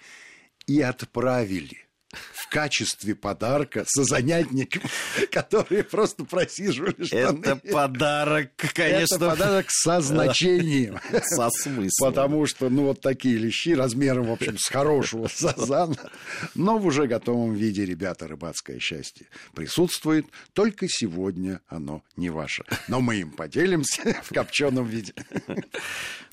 и 0.67 0.81
отправили 0.81 1.84
качестве 2.55 3.15
подарка 3.15 3.83
со 3.85 4.05
занятником, 4.05 4.81
которые 5.31 5.83
просто 5.83 6.23
просиживали 6.23 7.03
штаны. 7.03 7.39
Это 7.39 7.55
подарок, 7.57 8.51
конечно. 8.73 9.15
Это 9.15 9.29
подарок 9.29 9.65
со 9.67 9.99
значением. 9.99 10.97
Со 11.25 11.49
смыслом. 11.49 11.91
Потому 11.99 12.45
что, 12.45 12.69
ну, 12.69 12.83
вот 12.83 13.01
такие 13.01 13.35
лещи 13.37 13.75
размером, 13.75 14.27
в 14.27 14.31
общем, 14.31 14.57
с 14.57 14.69
хорошего 14.69 15.27
сазана, 15.27 15.97
но 16.53 16.77
в 16.77 16.85
уже 16.85 17.07
готовом 17.07 17.55
виде, 17.55 17.83
ребята, 17.83 18.27
рыбацкое 18.27 18.79
счастье 18.79 19.27
присутствует. 19.53 20.25
Только 20.53 20.87
сегодня 20.87 21.59
оно 21.67 22.03
не 22.15 22.29
ваше. 22.29 22.63
Но 22.87 23.01
мы 23.01 23.17
им 23.17 23.31
поделимся 23.31 24.01
в 24.23 24.33
копченом 24.33 24.87
виде. 24.87 25.13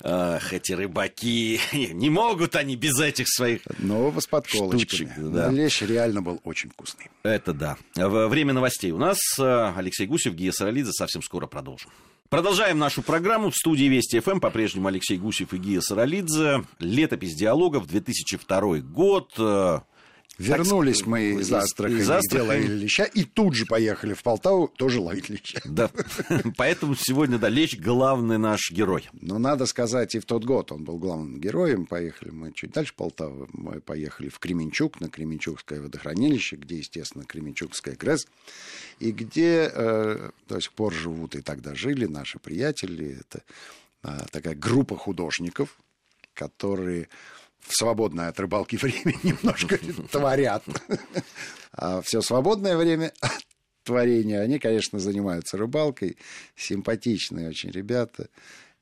Ах, 0.01 0.53
эти 0.53 0.71
рыбаки, 0.71 1.59
не 1.73 2.09
могут 2.09 2.55
они 2.55 2.77
без 2.77 2.97
этих 2.99 3.27
своих 3.27 3.61
Ну, 3.79 4.13
с 4.17 4.27
подколочками. 4.27 5.13
Да 5.17 5.49
лещ 5.49 5.81
реально 5.81 6.12
был 6.21 6.41
очень 6.43 6.69
вкусный. 6.69 7.09
Это 7.23 7.53
да. 7.53 7.77
Время 7.95 8.53
новостей 8.53 8.91
у 8.91 8.97
нас. 8.97 9.17
Э, 9.39 9.73
Алексей 9.75 10.05
Гусев, 10.05 10.33
Гия 10.33 10.51
Саралидзе. 10.51 10.91
Совсем 10.91 11.21
скоро 11.21 11.47
продолжим. 11.47 11.89
Продолжаем 12.29 12.79
нашу 12.79 13.01
программу. 13.03 13.51
В 13.51 13.55
студии 13.55 13.85
Вести 13.85 14.19
ФМ 14.19 14.39
по-прежнему 14.39 14.87
Алексей 14.87 15.17
Гусев 15.17 15.53
и 15.53 15.57
Гия 15.57 15.81
Саралидзе. 15.81 16.63
Летопись 16.79 17.35
диалогов, 17.35 17.87
2002 17.87 18.79
год. 18.79 19.33
Вернулись 20.39 20.99
так, 20.99 21.07
мы 21.07 21.23
из, 21.33 21.53
Астрахани, 21.53 21.99
из 21.99 22.09
Астрахани. 22.09 22.47
ловили 22.47 22.73
леща, 22.73 23.03
и 23.03 23.23
тут 23.23 23.53
же 23.53 23.67
поехали 23.67 24.15
в 24.15 24.23
Полтаву 24.23 24.67
тоже 24.67 24.99
ловить 24.99 25.29
леща. 25.29 25.61
Да, 25.63 25.91
поэтому 26.57 26.95
сегодня, 26.95 27.37
да, 27.37 27.49
лещ 27.49 27.77
главный 27.77 28.39
наш 28.39 28.71
герой. 28.71 29.07
Но 29.13 29.37
надо 29.37 29.67
сказать, 29.67 30.15
и 30.15 30.19
в 30.19 30.25
тот 30.25 30.43
год 30.43 30.71
он 30.71 30.85
был 30.85 30.97
главным 30.97 31.39
героем. 31.39 31.85
Поехали 31.85 32.31
мы 32.31 32.51
чуть 32.51 32.71
дальше 32.71 32.95
Полтавы, 32.95 33.47
мы 33.53 33.79
поехали 33.79 34.29
в 34.29 34.39
Кременчук, 34.39 34.99
на 35.01 35.07
Кременчугское 35.07 35.79
водохранилище, 35.79 36.55
где, 36.55 36.77
естественно, 36.77 37.25
Кременчугская 37.25 37.95
ГРЭС, 37.95 38.25
и 38.99 39.11
где 39.11 39.71
э, 39.71 40.31
до 40.49 40.59
сих 40.59 40.73
пор 40.73 40.93
живут 40.93 41.35
и 41.35 41.41
тогда 41.41 41.75
жили 41.75 42.07
наши 42.07 42.39
приятели. 42.39 43.19
Это 43.19 43.43
э, 44.03 44.25
такая 44.31 44.55
группа 44.55 44.97
художников, 44.97 45.77
которые 46.33 47.07
в 47.63 47.75
свободное 47.75 48.29
от 48.29 48.39
рыбалки 48.39 48.75
время 48.81 49.15
немножко 49.23 49.77
творят. 50.11 50.63
А 51.71 52.01
все 52.01 52.21
свободное 52.21 52.77
время 52.77 53.13
творения, 53.83 54.41
они, 54.41 54.59
конечно, 54.59 54.99
занимаются 54.99 55.57
рыбалкой. 55.57 56.17
Симпатичные 56.55 57.49
очень 57.49 57.71
ребята 57.71 58.29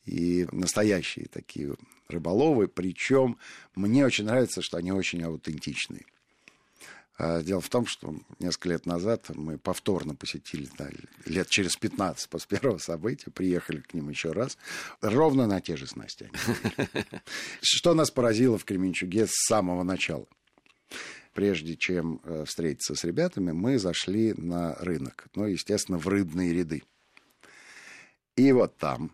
и 0.05 0.47
настоящие 0.51 1.27
такие 1.27 1.75
рыболовы. 2.07 2.67
Причем 2.67 3.37
мне 3.75 4.05
очень 4.05 4.25
нравится, 4.25 4.61
что 4.61 4.77
они 4.77 4.91
очень 4.91 5.23
аутентичные. 5.23 6.05
А, 7.17 7.41
дело 7.41 7.61
в 7.61 7.69
том, 7.69 7.85
что 7.85 8.15
несколько 8.39 8.69
лет 8.69 8.85
назад 8.85 9.29
мы 9.35 9.57
повторно 9.57 10.15
посетили, 10.15 10.69
да, 10.77 10.89
лет 11.25 11.49
через 11.49 11.75
15 11.75 12.29
после 12.29 12.59
первого 12.59 12.77
события, 12.77 13.31
приехали 13.31 13.81
к 13.81 13.93
ним 13.93 14.09
еще 14.09 14.31
раз, 14.31 14.57
ровно 15.01 15.47
на 15.47 15.61
те 15.61 15.75
же 15.77 15.87
снасти. 15.87 16.31
Что 17.61 17.93
нас 17.93 18.11
поразило 18.11 18.57
в 18.57 18.65
Кременчуге 18.65 19.27
с 19.27 19.47
самого 19.47 19.83
начала? 19.83 20.25
Прежде 21.33 21.77
чем 21.77 22.19
э, 22.23 22.43
встретиться 22.45 22.95
с 22.95 23.03
ребятами, 23.03 23.51
мы 23.51 23.79
зашли 23.79 24.33
на 24.33 24.75
рынок, 24.75 25.27
ну, 25.35 25.45
естественно, 25.45 25.97
в 25.97 26.07
рыбные 26.07 26.53
ряды. 26.53 26.83
И 28.35 28.51
вот 28.51 28.77
там 28.77 29.11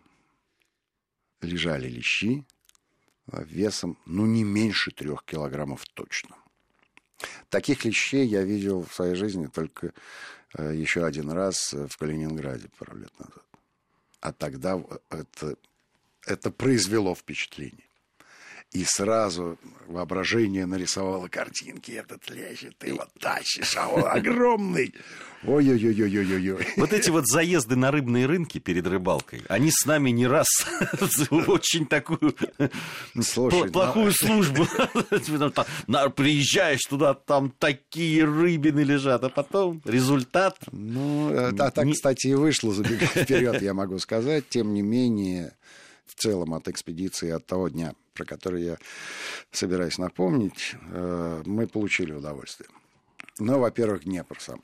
лежали 1.40 1.88
лещи 1.88 2.44
весом, 3.26 3.98
ну, 4.06 4.26
не 4.26 4.44
меньше 4.44 4.90
трех 4.90 5.24
килограммов 5.24 5.84
точно. 5.94 6.36
Таких 7.48 7.84
лещей 7.84 8.26
я 8.26 8.42
видел 8.42 8.84
в 8.84 8.94
своей 8.94 9.14
жизни 9.14 9.46
только 9.46 9.92
э, 10.56 10.74
еще 10.74 11.04
один 11.04 11.30
раз 11.30 11.72
в 11.72 11.96
Калининграде 11.96 12.68
пару 12.78 12.96
лет 12.96 13.12
назад. 13.18 13.44
А 14.20 14.32
тогда 14.32 14.82
это, 15.10 15.56
это 16.26 16.50
произвело 16.50 17.14
впечатление. 17.14 17.87
И 18.72 18.84
сразу 18.84 19.58
воображение 19.86 20.66
нарисовало 20.66 21.28
картинки. 21.28 21.92
Этот 21.92 22.28
лещ, 22.28 22.64
ты 22.78 22.92
вот 22.92 23.08
тащишь, 23.18 23.76
а 23.76 23.88
он 23.88 24.04
огромный. 24.04 24.94
Ой-ой-ой-ой-ой-ой. 25.44 26.66
Вот 26.76 26.92
эти 26.92 27.10
вот 27.10 27.26
заезды 27.26 27.76
на 27.76 27.90
рыбные 27.90 28.26
рынки 28.26 28.58
перед 28.58 28.86
рыбалкой, 28.86 29.42
они 29.48 29.70
с 29.70 29.86
нами 29.86 30.10
не 30.10 30.26
раз 30.26 30.48
очень 31.30 31.86
такую 31.86 32.34
плохую 33.72 34.12
службу. 34.12 34.66
Приезжаешь 36.16 36.84
туда, 36.88 37.14
там 37.14 37.52
такие 37.58 38.24
рыбины 38.24 38.80
лежат, 38.80 39.24
а 39.24 39.28
потом 39.28 39.80
результат... 39.84 40.58
Ну, 40.72 41.32
а 41.32 41.70
так, 41.70 41.90
кстати, 41.92 42.28
и 42.28 42.34
вышло, 42.34 42.74
забегая 42.74 43.08
вперед, 43.24 43.62
я 43.62 43.74
могу 43.74 43.98
сказать. 43.98 44.48
Тем 44.48 44.74
не 44.74 44.82
менее, 44.82 45.52
в 46.10 46.14
целом 46.14 46.54
от 46.54 46.68
экспедиции 46.68 47.30
от 47.30 47.46
того 47.46 47.68
дня, 47.68 47.94
про 48.14 48.24
который 48.24 48.64
я 48.64 48.78
собираюсь 49.50 49.98
напомнить, 49.98 50.74
э, 50.90 51.42
мы 51.46 51.66
получили 51.66 52.12
удовольствие. 52.12 52.68
Ну, 53.38 53.58
во-первых, 53.58 54.04
Днепр 54.04 54.40
сам. 54.40 54.62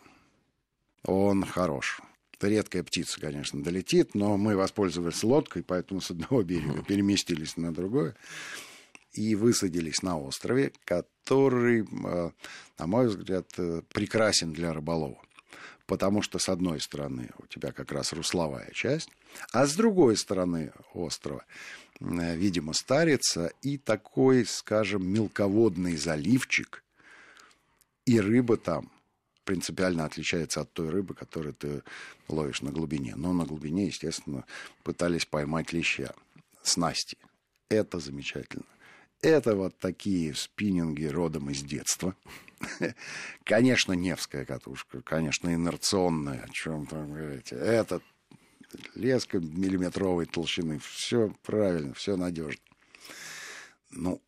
Он 1.05 1.45
хорош. 1.45 2.01
Редкая 2.41 2.83
птица, 2.83 3.21
конечно, 3.21 3.63
долетит, 3.63 4.15
но 4.15 4.37
мы 4.37 4.57
воспользовались 4.57 5.23
лодкой, 5.23 5.63
поэтому 5.63 6.01
с 6.01 6.11
одного 6.11 6.43
берега 6.43 6.83
переместились 6.83 7.57
на 7.57 7.73
другое 7.73 8.15
и 9.13 9.35
высадились 9.35 10.03
на 10.03 10.19
острове, 10.19 10.73
который, 10.85 11.83
э, 11.85 12.31
на 12.79 12.87
мой 12.87 13.07
взгляд, 13.07 13.47
э, 13.57 13.83
прекрасен 13.93 14.53
для 14.53 14.73
рыболова 14.73 15.23
потому 15.87 16.23
что 16.23 16.39
с 16.39 16.49
одной 16.49 16.81
стороны 16.81 17.31
у 17.39 17.47
тебя 17.47 17.73
как 17.73 17.93
раз 17.93 18.13
русловая 18.13 18.71
часть, 18.73 19.11
а 19.53 19.67
с 19.67 19.75
другой 19.75 20.17
стороны 20.17 20.73
острова, 20.93 21.45
э, 22.01 22.37
видимо, 22.37 22.73
старится 22.73 23.53
и 23.63 23.79
такой, 23.79 24.45
скажем, 24.47 25.07
мелководный 25.07 25.97
заливчик, 25.97 26.83
и 28.07 28.21
рыба 28.21 28.57
там 28.57 28.91
принципиально 29.45 30.05
отличается 30.05 30.63
от 30.63 30.73
той 30.73 30.89
рыбы, 30.89 31.15
которую 31.15 31.55
ты 31.55 31.83
ловишь 32.29 32.63
на 32.63 32.71
глубине. 32.71 33.15
Но 33.17 33.33
на 33.33 33.45
глубине, 33.45 33.87
естественно, 33.87 34.45
пытались 34.83 35.27
поймать 35.27 35.73
леща, 35.73 36.15
снасти. 36.63 37.19
Это 37.69 37.99
замечательно. 37.99 38.65
Это 39.25 39.57
вот 39.57 39.79
такие 39.79 40.35
спиннинги 40.35 41.07
родом 41.07 41.49
из 41.49 41.63
детства. 41.63 42.15
Конечно, 43.45 43.95
Невская 43.95 44.45
катушка, 44.45 45.01
конечно, 45.01 45.55
инерционная, 45.55 46.43
о 46.43 46.49
чем 46.51 46.85
там 46.85 47.11
говорите. 47.11 47.57
Это 47.57 48.03
леска 48.95 49.39
миллиметровой 49.39 50.27
толщины. 50.27 50.79
Все 50.79 51.35
правильно, 51.43 51.95
все 51.95 52.17
надежно. 52.17 52.63
Ну, 53.91 54.21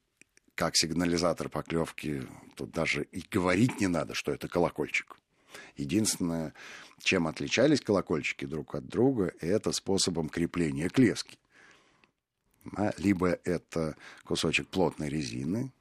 как 0.54 0.76
сигнализатор 0.76 1.50
поклевки, 1.50 2.26
тут 2.54 2.70
даже 2.70 3.02
и 3.04 3.22
говорить 3.30 3.78
не 3.80 3.88
надо, 3.88 4.14
что 4.14 4.32
это 4.32 4.48
колокольчик. 4.48 5.18
Единственное, 5.76 6.54
чем 7.00 7.26
отличались 7.26 7.82
колокольчики 7.82 8.46
друг 8.46 8.74
от 8.74 8.86
друга, 8.86 9.34
это 9.40 9.72
способом 9.72 10.30
крепления 10.30 10.88
к 10.88 10.98
леске. 10.98 11.36
А, 12.74 12.92
либо 12.98 13.38
это 13.44 13.96
кусочек 14.24 14.68
плотной 14.68 15.08
резины, 15.08 15.72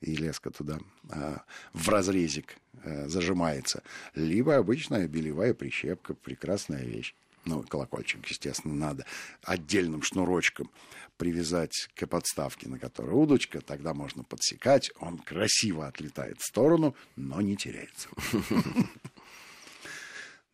и 0.00 0.14
леска 0.14 0.50
туда 0.50 0.78
а, 1.10 1.42
в 1.72 1.88
разрезик 1.88 2.56
а, 2.82 3.08
зажимается, 3.08 3.82
либо 4.14 4.56
обычная 4.56 5.08
белевая 5.08 5.54
прищепка, 5.54 6.14
прекрасная 6.14 6.84
вещь. 6.84 7.14
Ну, 7.44 7.62
колокольчик, 7.62 8.26
естественно, 8.26 8.74
надо 8.74 9.06
отдельным 9.42 10.02
шнурочком 10.02 10.70
привязать 11.16 11.88
к 11.94 12.06
подставке, 12.06 12.68
на 12.68 12.78
которой 12.78 13.14
удочка, 13.14 13.60
тогда 13.60 13.94
можно 13.94 14.22
подсекать, 14.22 14.90
он 15.00 15.18
красиво 15.18 15.86
отлетает 15.86 16.40
в 16.40 16.44
сторону, 16.44 16.94
но 17.16 17.40
не 17.40 17.56
теряется. 17.56 18.08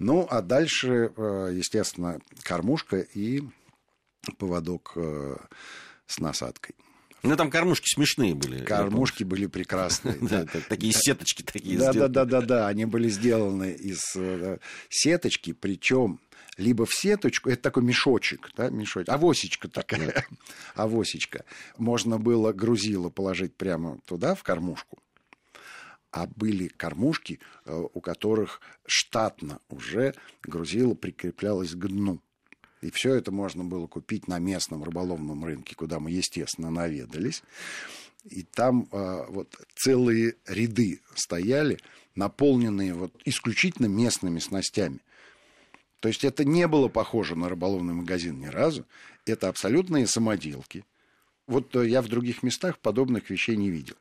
Ну, 0.01 0.27
а 0.29 0.43
дальше, 0.43 1.13
э, 1.17 1.53
естественно, 1.55 2.21
кормушка 2.43 2.99
и 2.99 3.43
поводок 4.39 4.93
э, 4.97 5.37
с 6.07 6.19
насадкой. 6.19 6.75
Ну, 7.23 7.37
там 7.37 7.51
кормушки 7.51 7.89
смешные 7.89 8.35
были. 8.35 8.65
Кормушки 8.65 9.25
были 9.25 9.47
прекрасные. 9.47 10.15
Такие 10.69 10.93
сеточки 10.93 11.43
такие 11.43 11.79
Да, 11.79 11.93
да, 11.93 12.09
да, 12.09 12.25
да, 12.27 12.41
да. 12.43 12.69
Они 12.69 12.85
были 12.85 13.09
сделаны 13.09 13.73
из 13.73 14.15
э, 14.15 14.59
сеточки, 14.91 15.53
причем 15.53 16.21
либо 16.57 16.87
в 16.87 16.95
сеточку, 16.95 17.51
это 17.51 17.63
такой 17.63 17.83
мешочек, 17.83 18.51
да, 18.57 18.69
мешочек, 18.69 19.13
авосечка 19.13 19.69
такая, 19.69 20.27
авосечка. 20.75 21.45
Можно 21.79 22.19
было 22.19 22.53
грузило 22.53 23.11
положить 23.11 23.57
прямо 23.57 23.99
туда, 24.05 24.35
в 24.35 24.43
кормушку, 24.43 24.99
а 26.11 26.27
были 26.27 26.69
кормушки, 26.69 27.41
э, 27.65 27.85
у 27.93 28.01
которых 28.01 28.61
штатно 28.87 29.61
уже 29.69 30.15
грузило 30.43 30.95
прикреплялось 30.95 31.73
к 31.73 31.87
дну. 31.89 32.21
И 32.85 32.91
все 32.91 33.15
это 33.15 33.33
можно 33.33 33.65
было 33.65 33.87
купить 33.87 34.29
на 34.29 34.39
местном 34.39 34.85
рыболовном 34.85 35.45
рынке, 35.45 35.75
куда 35.75 35.99
мы, 36.01 36.11
естественно, 36.11 36.71
наведались. 36.71 37.43
И 38.25 38.43
там 38.43 38.89
э, 38.93 39.25
вот 39.29 39.57
целые 39.75 40.37
ряды 40.47 41.01
стояли, 41.15 41.79
наполненные 42.15 42.93
вот 42.93 43.13
исключительно 43.25 43.87
местными 43.87 44.39
снастями. 44.39 45.01
То 46.01 46.09
есть 46.09 46.25
это 46.25 46.45
не 46.45 46.69
было 46.69 46.89
похоже 46.89 47.37
на 47.37 47.49
рыболовный 47.49 47.95
магазин 47.95 48.39
ни 48.39 48.47
разу. 48.47 48.85
Это 49.25 49.49
абсолютные 49.49 50.07
самоделки. 50.07 50.85
Вот 51.47 51.75
э, 51.77 51.89
я 51.89 52.03
в 52.03 52.09
других 52.09 52.43
местах 52.43 52.79
подобных 52.79 53.31
вещей 53.31 53.57
не 53.57 53.71
видел. 53.71 53.97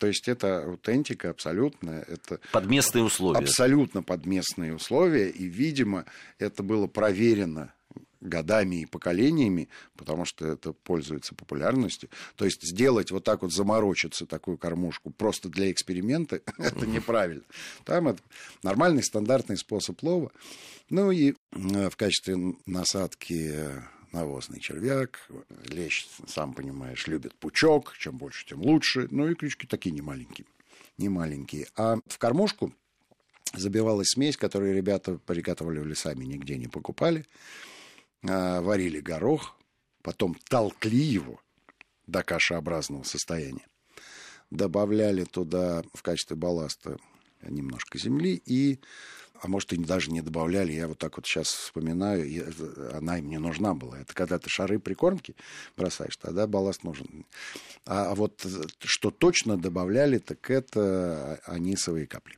То 0.00 0.06
есть 0.06 0.28
это 0.28 0.64
аутентика 0.64 1.28
абсолютно. 1.28 1.90
Это 2.08 2.40
под 2.52 2.64
местные 2.64 3.04
условия. 3.04 3.38
Абсолютно 3.38 4.02
под 4.02 4.24
местные 4.24 4.74
условия. 4.74 5.28
И, 5.28 5.44
видимо, 5.44 6.06
это 6.38 6.62
было 6.62 6.86
проверено 6.86 7.74
годами 8.22 8.82
и 8.82 8.86
поколениями, 8.86 9.68
потому 9.96 10.24
что 10.24 10.46
это 10.46 10.72
пользуется 10.72 11.34
популярностью. 11.34 12.08
То 12.36 12.46
есть 12.46 12.62
сделать 12.62 13.10
вот 13.10 13.24
так 13.24 13.42
вот, 13.42 13.52
заморочиться 13.52 14.24
такую 14.24 14.56
кормушку 14.56 15.10
просто 15.10 15.50
для 15.50 15.70
эксперимента, 15.70 16.40
это 16.58 16.86
неправильно. 16.86 17.44
Там 17.84 18.08
это 18.08 18.22
нормальный 18.62 19.02
стандартный 19.02 19.58
способ 19.58 20.02
лова. 20.02 20.32
Ну 20.88 21.10
и 21.10 21.34
э, 21.52 21.90
в 21.90 21.96
качестве 21.96 22.38
насадки 22.64 23.50
э, 23.52 23.82
навозный 24.12 24.60
червяк. 24.60 25.28
Лещ, 25.66 26.06
сам 26.26 26.52
понимаешь, 26.54 27.06
любит 27.06 27.34
пучок. 27.34 27.94
Чем 27.98 28.16
больше, 28.16 28.46
тем 28.46 28.60
лучше. 28.62 29.08
Ну 29.10 29.28
и 29.28 29.34
крючки 29.34 29.66
такие 29.66 29.92
не 29.92 30.02
маленькие. 30.02 30.46
Не 30.98 31.08
маленькие. 31.08 31.68
А 31.76 31.98
в 32.06 32.18
кормушку 32.18 32.74
забивалась 33.54 34.10
смесь, 34.10 34.36
которую 34.36 34.74
ребята 34.74 35.18
приготовливали 35.18 35.94
сами, 35.94 36.24
нигде 36.24 36.56
не 36.56 36.68
покупали. 36.68 37.26
А, 38.28 38.60
варили 38.60 39.00
горох, 39.00 39.56
потом 40.02 40.36
толкли 40.48 40.96
его 40.96 41.40
до 42.06 42.22
кашеобразного 42.22 43.04
состояния. 43.04 43.66
Добавляли 44.50 45.24
туда 45.24 45.84
в 45.94 46.02
качестве 46.02 46.36
балласта 46.36 46.98
немножко 47.42 47.98
земли 47.98 48.40
и 48.44 48.80
а 49.42 49.48
может, 49.48 49.72
и 49.72 49.76
даже 49.76 50.10
не 50.10 50.20
добавляли. 50.20 50.72
Я 50.72 50.86
вот 50.86 50.98
так 50.98 51.16
вот 51.16 51.26
сейчас 51.26 51.48
вспоминаю, 51.48 52.26
и 52.26 52.42
она 52.92 53.18
им 53.18 53.28
не 53.28 53.38
нужна 53.38 53.74
была. 53.74 53.98
Это 53.98 54.12
когда 54.12 54.38
ты 54.38 54.50
шары 54.50 54.78
прикормки 54.78 55.34
бросаешь, 55.76 56.16
тогда 56.18 56.46
балласт 56.46 56.84
нужен. 56.84 57.24
А, 57.86 58.10
а 58.10 58.14
вот 58.14 58.46
что 58.80 59.10
точно 59.10 59.56
добавляли, 59.56 60.18
так 60.18 60.50
это 60.50 61.40
анисовые 61.46 62.06
капли. 62.06 62.36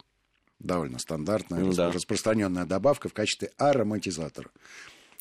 Довольно 0.61 1.01
стандартная, 1.01 1.59
ну, 1.59 1.73
да. 1.73 1.91
распространенная 1.91 2.67
добавка 2.67 3.09
в 3.09 3.15
качестве 3.15 3.51
ароматизатора. 3.57 4.51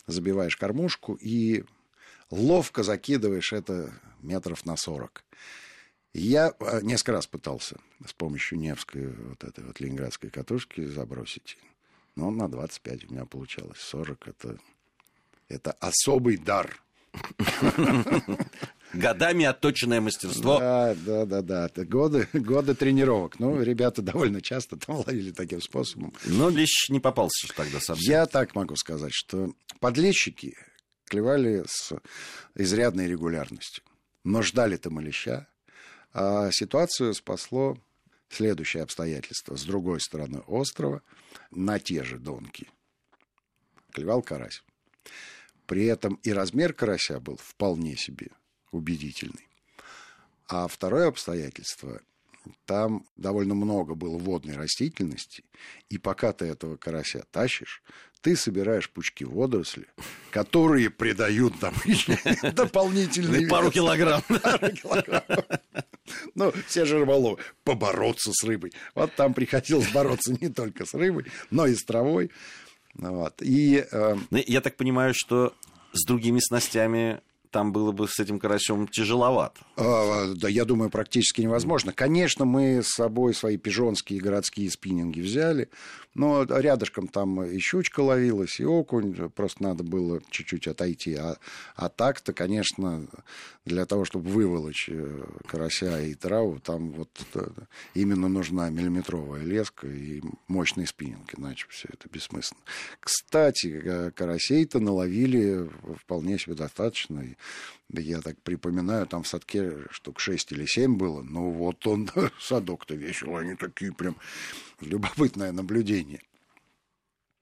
Забиваешь 0.05 0.55
кормушку 0.55 1.15
и 1.15 1.63
ловко 2.29 2.83
закидываешь 2.83 3.53
это 3.53 3.91
метров 4.21 4.65
на 4.67 4.77
40. 4.77 5.23
Я 6.13 6.53
а, 6.59 6.81
несколько 6.81 7.13
раз 7.13 7.27
пытался 7.27 7.77
с 8.05 8.13
помощью 8.13 8.59
Невской, 8.59 9.07
вот 9.07 9.43
этой 9.43 9.63
вот 9.63 9.79
ленинградской 9.79 10.29
катушки 10.29 10.85
забросить. 10.85 11.57
Но 12.15 12.29
на 12.31 12.49
25 12.49 13.09
у 13.09 13.13
меня 13.13 13.25
получалось. 13.25 13.79
40 13.79 14.27
это, 14.27 14.57
это 15.47 15.71
особый 15.73 16.37
дар. 16.37 16.81
Годами 18.93 19.45
отточенное 19.45 20.01
мастерство. 20.01 20.59
Да, 20.59 20.95
да, 20.95 21.25
да, 21.25 21.41
да. 21.41 21.65
Это 21.67 21.85
годы, 21.85 22.27
годы 22.33 22.75
тренировок. 22.75 23.39
Ну, 23.39 23.61
ребята 23.61 24.01
довольно 24.01 24.41
часто 24.41 24.75
там 24.75 24.97
ловили 24.97 25.31
таким 25.31 25.61
способом. 25.61 26.13
Но 26.25 26.49
лещ 26.49 26.89
не 26.89 26.99
попался 26.99 27.47
тогда 27.55 27.79
совсем. 27.79 28.11
Я 28.11 28.25
так 28.25 28.53
могу 28.53 28.75
сказать, 28.75 29.13
что 29.13 29.53
подлещики 29.79 30.57
клевали 31.05 31.63
с 31.67 31.93
изрядной 32.55 33.07
регулярностью. 33.07 33.83
Но 34.23 34.41
ждали-то 34.41 34.89
мы 34.89 35.01
леща. 35.01 35.47
А 36.13 36.51
ситуацию 36.51 37.13
спасло 37.13 37.77
следующее 38.29 38.83
обстоятельство. 38.83 39.55
С 39.55 39.63
другой 39.63 39.99
стороны 40.01 40.39
острова, 40.47 41.01
на 41.51 41.79
те 41.79 42.03
же 42.03 42.17
донки, 42.17 42.69
клевал 43.91 44.21
карась. 44.21 44.63
При 45.65 45.85
этом 45.85 46.15
и 46.23 46.33
размер 46.33 46.73
карася 46.73 47.19
был 47.19 47.37
вполне 47.37 47.95
себе 47.95 48.29
убедительный. 48.71 49.47
А 50.47 50.67
второе 50.67 51.07
обстоятельство, 51.07 52.01
там 52.65 53.05
довольно 53.15 53.53
много 53.53 53.95
было 53.95 54.17
водной 54.17 54.55
растительности, 54.55 55.43
и 55.89 55.97
пока 55.97 56.33
ты 56.33 56.45
этого 56.45 56.75
карася 56.75 57.23
тащишь, 57.31 57.81
ты 58.21 58.35
собираешь 58.35 58.89
пучки 58.89 59.23
водоросли, 59.23 59.87
которые 60.29 60.89
придают 60.89 61.59
там 61.59 61.73
дополнительный 62.53 63.47
Пару 63.47 63.71
килограмм. 63.71 64.23
Ну, 66.35 66.53
все 66.67 66.85
же 66.85 66.99
рыболовы. 66.99 67.37
Побороться 67.63 68.31
с 68.33 68.43
рыбой. 68.43 68.71
Вот 68.95 69.13
там 69.15 69.33
приходилось 69.33 69.91
бороться 69.91 70.33
не 70.39 70.49
только 70.49 70.85
с 70.85 70.93
рыбой, 70.93 71.25
но 71.49 71.67
и 71.67 71.75
с 71.75 71.83
травой. 71.83 72.31
Вот. 72.95 73.41
И, 73.41 73.85
э... 73.91 74.15
Я 74.31 74.61
так 74.61 74.75
понимаю, 74.75 75.13
что 75.15 75.53
с 75.93 76.05
другими 76.05 76.39
снастями 76.39 77.21
там 77.51 77.73
было 77.73 77.91
бы 77.91 78.07
с 78.07 78.19
этим 78.19 78.39
карасем 78.39 78.87
тяжеловато. 78.87 79.59
А, 79.75 80.33
да, 80.35 80.47
я 80.47 80.65
думаю, 80.65 80.89
практически 80.89 81.41
невозможно. 81.41 81.91
Конечно, 81.91 82.45
мы 82.45 82.81
с 82.81 82.95
собой 82.95 83.33
свои 83.33 83.57
пижонские 83.57 84.21
городские 84.21 84.71
спиннинги 84.71 85.19
взяли, 85.19 85.69
но 86.13 86.43
рядышком 86.43 87.07
там 87.07 87.43
и 87.43 87.59
щучка 87.59 87.99
ловилась, 87.99 88.59
и 88.59 88.65
окунь, 88.65 89.13
просто 89.35 89.63
надо 89.63 89.83
было 89.83 90.21
чуть-чуть 90.29 90.67
отойти. 90.67 91.15
А, 91.15 91.37
а 91.75 91.89
так-то, 91.89 92.33
конечно, 92.33 93.07
для 93.65 93.85
того, 93.85 94.05
чтобы 94.05 94.29
выволочь 94.29 94.89
э, 94.89 95.23
карася 95.47 96.01
и 96.01 96.15
траву, 96.15 96.59
там 96.59 96.91
вот 96.91 97.09
э, 97.35 97.47
именно 97.93 98.27
нужна 98.27 98.69
миллиметровая 98.69 99.43
леска 99.43 99.87
и 99.87 100.21
мощный 100.47 100.87
спиннинг, 100.87 101.37
иначе 101.37 101.67
все 101.69 101.87
это 101.93 102.09
бессмысленно. 102.09 102.61
Кстати, 102.99 103.81
э, 103.83 104.11
карасей-то 104.11 104.79
наловили 104.79 105.69
вполне 105.95 106.39
себе 106.39 106.55
достаточно, 106.55 107.23
я 107.89 108.21
так 108.21 108.41
припоминаю, 108.41 109.05
там 109.05 109.21
в 109.21 109.27
садке 109.27 109.87
штук 109.91 110.19
6 110.19 110.53
или 110.53 110.65
7 110.65 110.97
было. 110.97 111.21
Ну 111.21 111.51
вот 111.51 111.85
он, 111.85 112.09
садок-то 112.39 112.95
весел, 112.95 113.35
они 113.35 113.55
такие 113.55 113.93
прям 113.93 114.17
любопытное 114.79 115.51
наблюдение. 115.51 116.21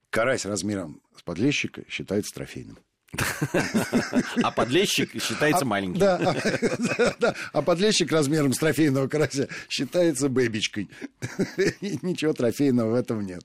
Карась 0.10 0.45
размером 0.45 1.01
с 1.15 1.21
подлещика 1.21 1.84
считается 1.88 2.34
трофейным. 2.34 2.77
А 4.43 4.52
подлещик 4.52 5.22
считается 5.22 5.63
а, 5.63 5.65
маленьким. 5.65 6.00
Да, 6.00 6.17
да, 7.19 7.36
а 7.54 7.62
подлещик 7.62 8.12
размером 8.12 8.54
с 8.54 8.58
трофейного 8.58 9.08
карася 9.08 9.48
считается 9.67 10.30
бэбичкой. 10.30 10.89
Ничего 12.02 12.34
трофейного 12.34 12.91
в 12.91 12.95
этом 12.95 13.26
нет. 13.26 13.43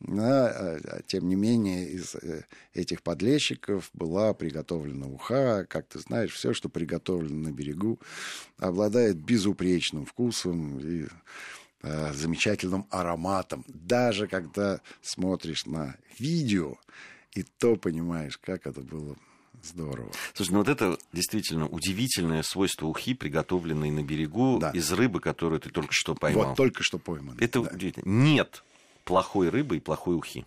Но, 0.00 0.24
а, 0.24 0.50
а, 0.84 1.02
тем 1.06 1.28
не 1.28 1.36
менее, 1.36 1.88
из 1.90 2.16
э, 2.16 2.42
этих 2.74 3.02
подлещиков 3.02 3.88
была 3.92 4.34
приготовлена 4.34 5.06
уха. 5.06 5.64
Как 5.68 5.86
ты 5.86 6.00
знаешь, 6.00 6.32
все, 6.32 6.52
что 6.52 6.68
приготовлено 6.68 7.50
на 7.50 7.52
берегу, 7.52 8.00
обладает 8.58 9.16
безупречным 9.16 10.04
вкусом 10.04 10.80
и 10.80 11.06
э, 11.82 12.12
замечательным 12.14 12.86
ароматом. 12.90 13.64
Даже 13.68 14.26
когда 14.26 14.80
смотришь 15.02 15.66
на 15.66 15.94
видео, 16.18 16.78
и 17.34 17.42
то 17.42 17.76
понимаешь, 17.76 18.38
как 18.38 18.66
это 18.66 18.80
было 18.80 19.16
Здорово. 19.62 20.10
Слушай, 20.34 20.52
ну 20.52 20.58
вот 20.58 20.68
это 20.68 20.98
действительно 21.12 21.68
удивительное 21.68 22.42
свойство 22.42 22.86
ухи, 22.86 23.14
приготовленной 23.14 23.90
на 23.90 24.02
берегу 24.02 24.58
да. 24.58 24.70
из 24.70 24.90
рыбы, 24.90 25.20
которую 25.20 25.60
ты 25.60 25.70
только 25.70 25.92
что 25.92 26.16
поймал. 26.16 26.48
Вот 26.48 26.56
только 26.56 26.82
что 26.82 26.98
пойман. 26.98 27.36
Это 27.38 27.62
да. 27.62 27.70
удивительно. 27.70 28.08
Нет 28.08 28.64
плохой 29.04 29.48
рыбы 29.48 29.76
и 29.76 29.80
плохой 29.80 30.16
ухи. 30.16 30.46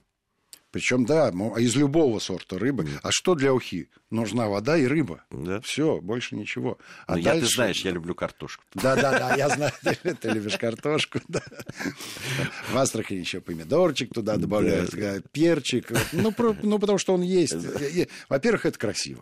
Причем, 0.76 1.06
да, 1.06 1.30
из 1.58 1.74
любого 1.78 2.20
сорта 2.20 2.60
рыбы. 2.60 2.86
А 3.02 3.10
что 3.10 3.34
для 3.34 3.54
ухи? 3.54 3.88
Нужна 4.10 4.50
вода 4.50 4.78
и 4.78 4.86
рыба. 4.86 5.24
Да. 5.32 5.62
Все, 5.62 6.02
больше 6.02 6.36
ничего. 6.36 6.78
А 7.08 7.16
ну, 7.16 7.24
дальше... 7.24 7.40
я, 7.40 7.46
ты 7.46 7.56
знаешь, 7.56 7.86
я 7.86 7.92
люблю 7.92 8.14
картошку. 8.14 8.62
Да, 8.74 8.96
да, 8.96 9.18
да, 9.18 9.36
я 9.36 9.48
знаю, 9.48 9.72
ты, 10.20 10.30
любишь 10.30 10.58
картошку. 10.58 11.20
В 12.72 12.78
Астрахани 12.78 13.20
еще 13.20 13.40
помидорчик 13.40 14.14
туда 14.14 14.36
добавляют, 14.36 14.92
да. 14.92 15.22
перчик. 15.32 15.92
Ну, 16.12 16.34
ну, 16.62 16.78
потому 16.78 16.98
что 16.98 17.14
он 17.14 17.22
есть. 17.22 17.56
Во-первых, 18.28 18.66
это 18.66 18.78
красиво. 18.78 19.22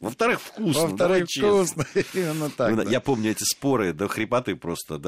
Во-вторых, 0.00 0.40
вкусно. 0.40 0.86
Во-вторых, 0.86 1.26
вкусно. 1.28 1.86
Именно 2.14 2.48
так. 2.48 2.74
Ну, 2.74 2.88
я 2.88 3.00
помню 3.00 3.32
эти 3.32 3.44
споры 3.44 3.92
до 3.92 4.08
хрипоты 4.08 4.56
просто, 4.56 4.98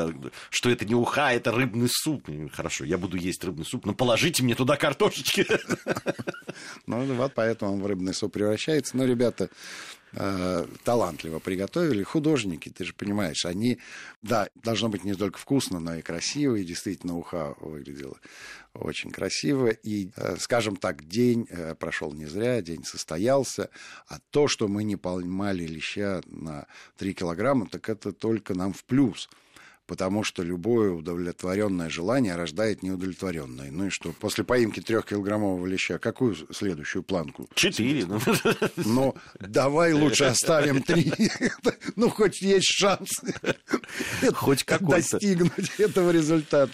что 0.51 0.69
это 0.69 0.85
не 0.85 0.95
уха, 0.95 1.33
это 1.33 1.53
рыбный 1.53 1.89
суп. 1.91 2.29
Хорошо, 2.53 2.85
я 2.85 2.99
буду 2.99 3.17
есть 3.17 3.43
рыбный 3.43 3.65
суп, 3.65 3.87
но 3.87 3.95
положите 3.95 4.43
мне 4.43 4.55
туда 4.55 4.77
картошечки 4.77 5.38
ну, 6.87 7.15
вот 7.15 7.33
поэтому 7.35 7.73
он 7.73 7.83
в 7.83 7.87
рыбный 7.87 8.15
суп 8.15 8.33
превращается. 8.33 8.97
Но 8.97 9.05
ребята 9.05 9.51
э, 10.13 10.67
талантливо 10.85 11.39
приготовили. 11.39 12.03
Художники, 12.03 12.69
ты 12.69 12.85
же 12.85 12.95
понимаешь, 12.95 13.45
они, 13.45 13.79
да, 14.23 14.49
должно 14.55 14.89
быть 14.89 15.05
не 15.05 15.15
только 15.15 15.39
вкусно, 15.39 15.81
но 15.81 15.95
и 15.95 16.03
красиво. 16.03 16.57
И 16.57 16.65
действительно, 16.65 17.17
уха 17.17 17.55
выглядела 17.61 18.19
очень 18.75 19.11
красиво. 19.11 19.69
И, 19.69 20.11
э, 20.17 20.37
скажем 20.39 20.77
так, 20.77 21.07
день 21.07 21.47
э, 21.51 21.75
прошел 21.75 22.13
не 22.13 22.27
зря, 22.27 22.63
день 22.63 22.85
состоялся. 22.85 23.71
А 24.07 24.19
то, 24.31 24.49
что 24.49 24.69
мы 24.69 24.85
не 24.85 24.97
поймали 24.97 25.67
леща 25.67 26.23
на 26.27 26.67
3 26.97 27.15
килограмма, 27.15 27.67
так 27.67 27.89
это 27.89 28.13
только 28.13 28.55
нам 28.55 28.73
в 28.73 28.85
плюс 28.85 29.29
потому 29.89 30.23
что 30.23 30.43
любое 30.43 30.93
удовлетворенное 30.93 31.89
желание 31.89 32.37
рождает 32.37 32.83
неудовлетворенное. 32.85 33.71
Ну 33.73 33.87
и 33.87 33.91
что, 33.91 34.13
после 34.13 34.45
поимки 34.45 34.81
трехкилограммового 34.81 35.67
леща, 35.67 35.99
какую 35.99 36.37
следующую 36.53 37.03
планку? 37.03 37.49
Четыре. 37.55 38.07
Ну, 38.07 38.21
ну 38.77 39.15
давай 39.41 39.95
лучше 39.95 40.25
оставим 40.25 40.83
три. 40.83 41.13
Ну, 41.97 42.11
хоть 42.11 42.43
есть 42.43 42.69
шанс 42.69 43.09
хоть 44.35 44.65
достигнуть 44.81 45.71
этого 45.79 46.11
результата. 46.11 46.73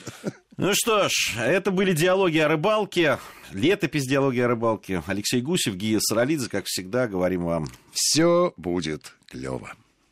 Ну 0.57 0.73
что 0.75 1.09
ж, 1.09 1.35
это 1.39 1.71
были 1.71 1.93
диалоги 1.93 2.39
о 2.39 2.49
рыбалке, 2.49 3.19
летопись 3.53 4.07
диалоги 4.07 4.41
о 4.41 4.49
рыбалке. 4.49 5.03
Алексей 5.07 5.41
Гусев, 5.41 5.75
Гия 5.75 5.99
Саралидзе, 6.01 6.49
как 6.49 6.67
всегда, 6.67 7.09
говорим 7.09 7.45
вам. 7.45 7.69
Все 7.93 8.53
будет 8.57 9.15
клево. 9.27 9.73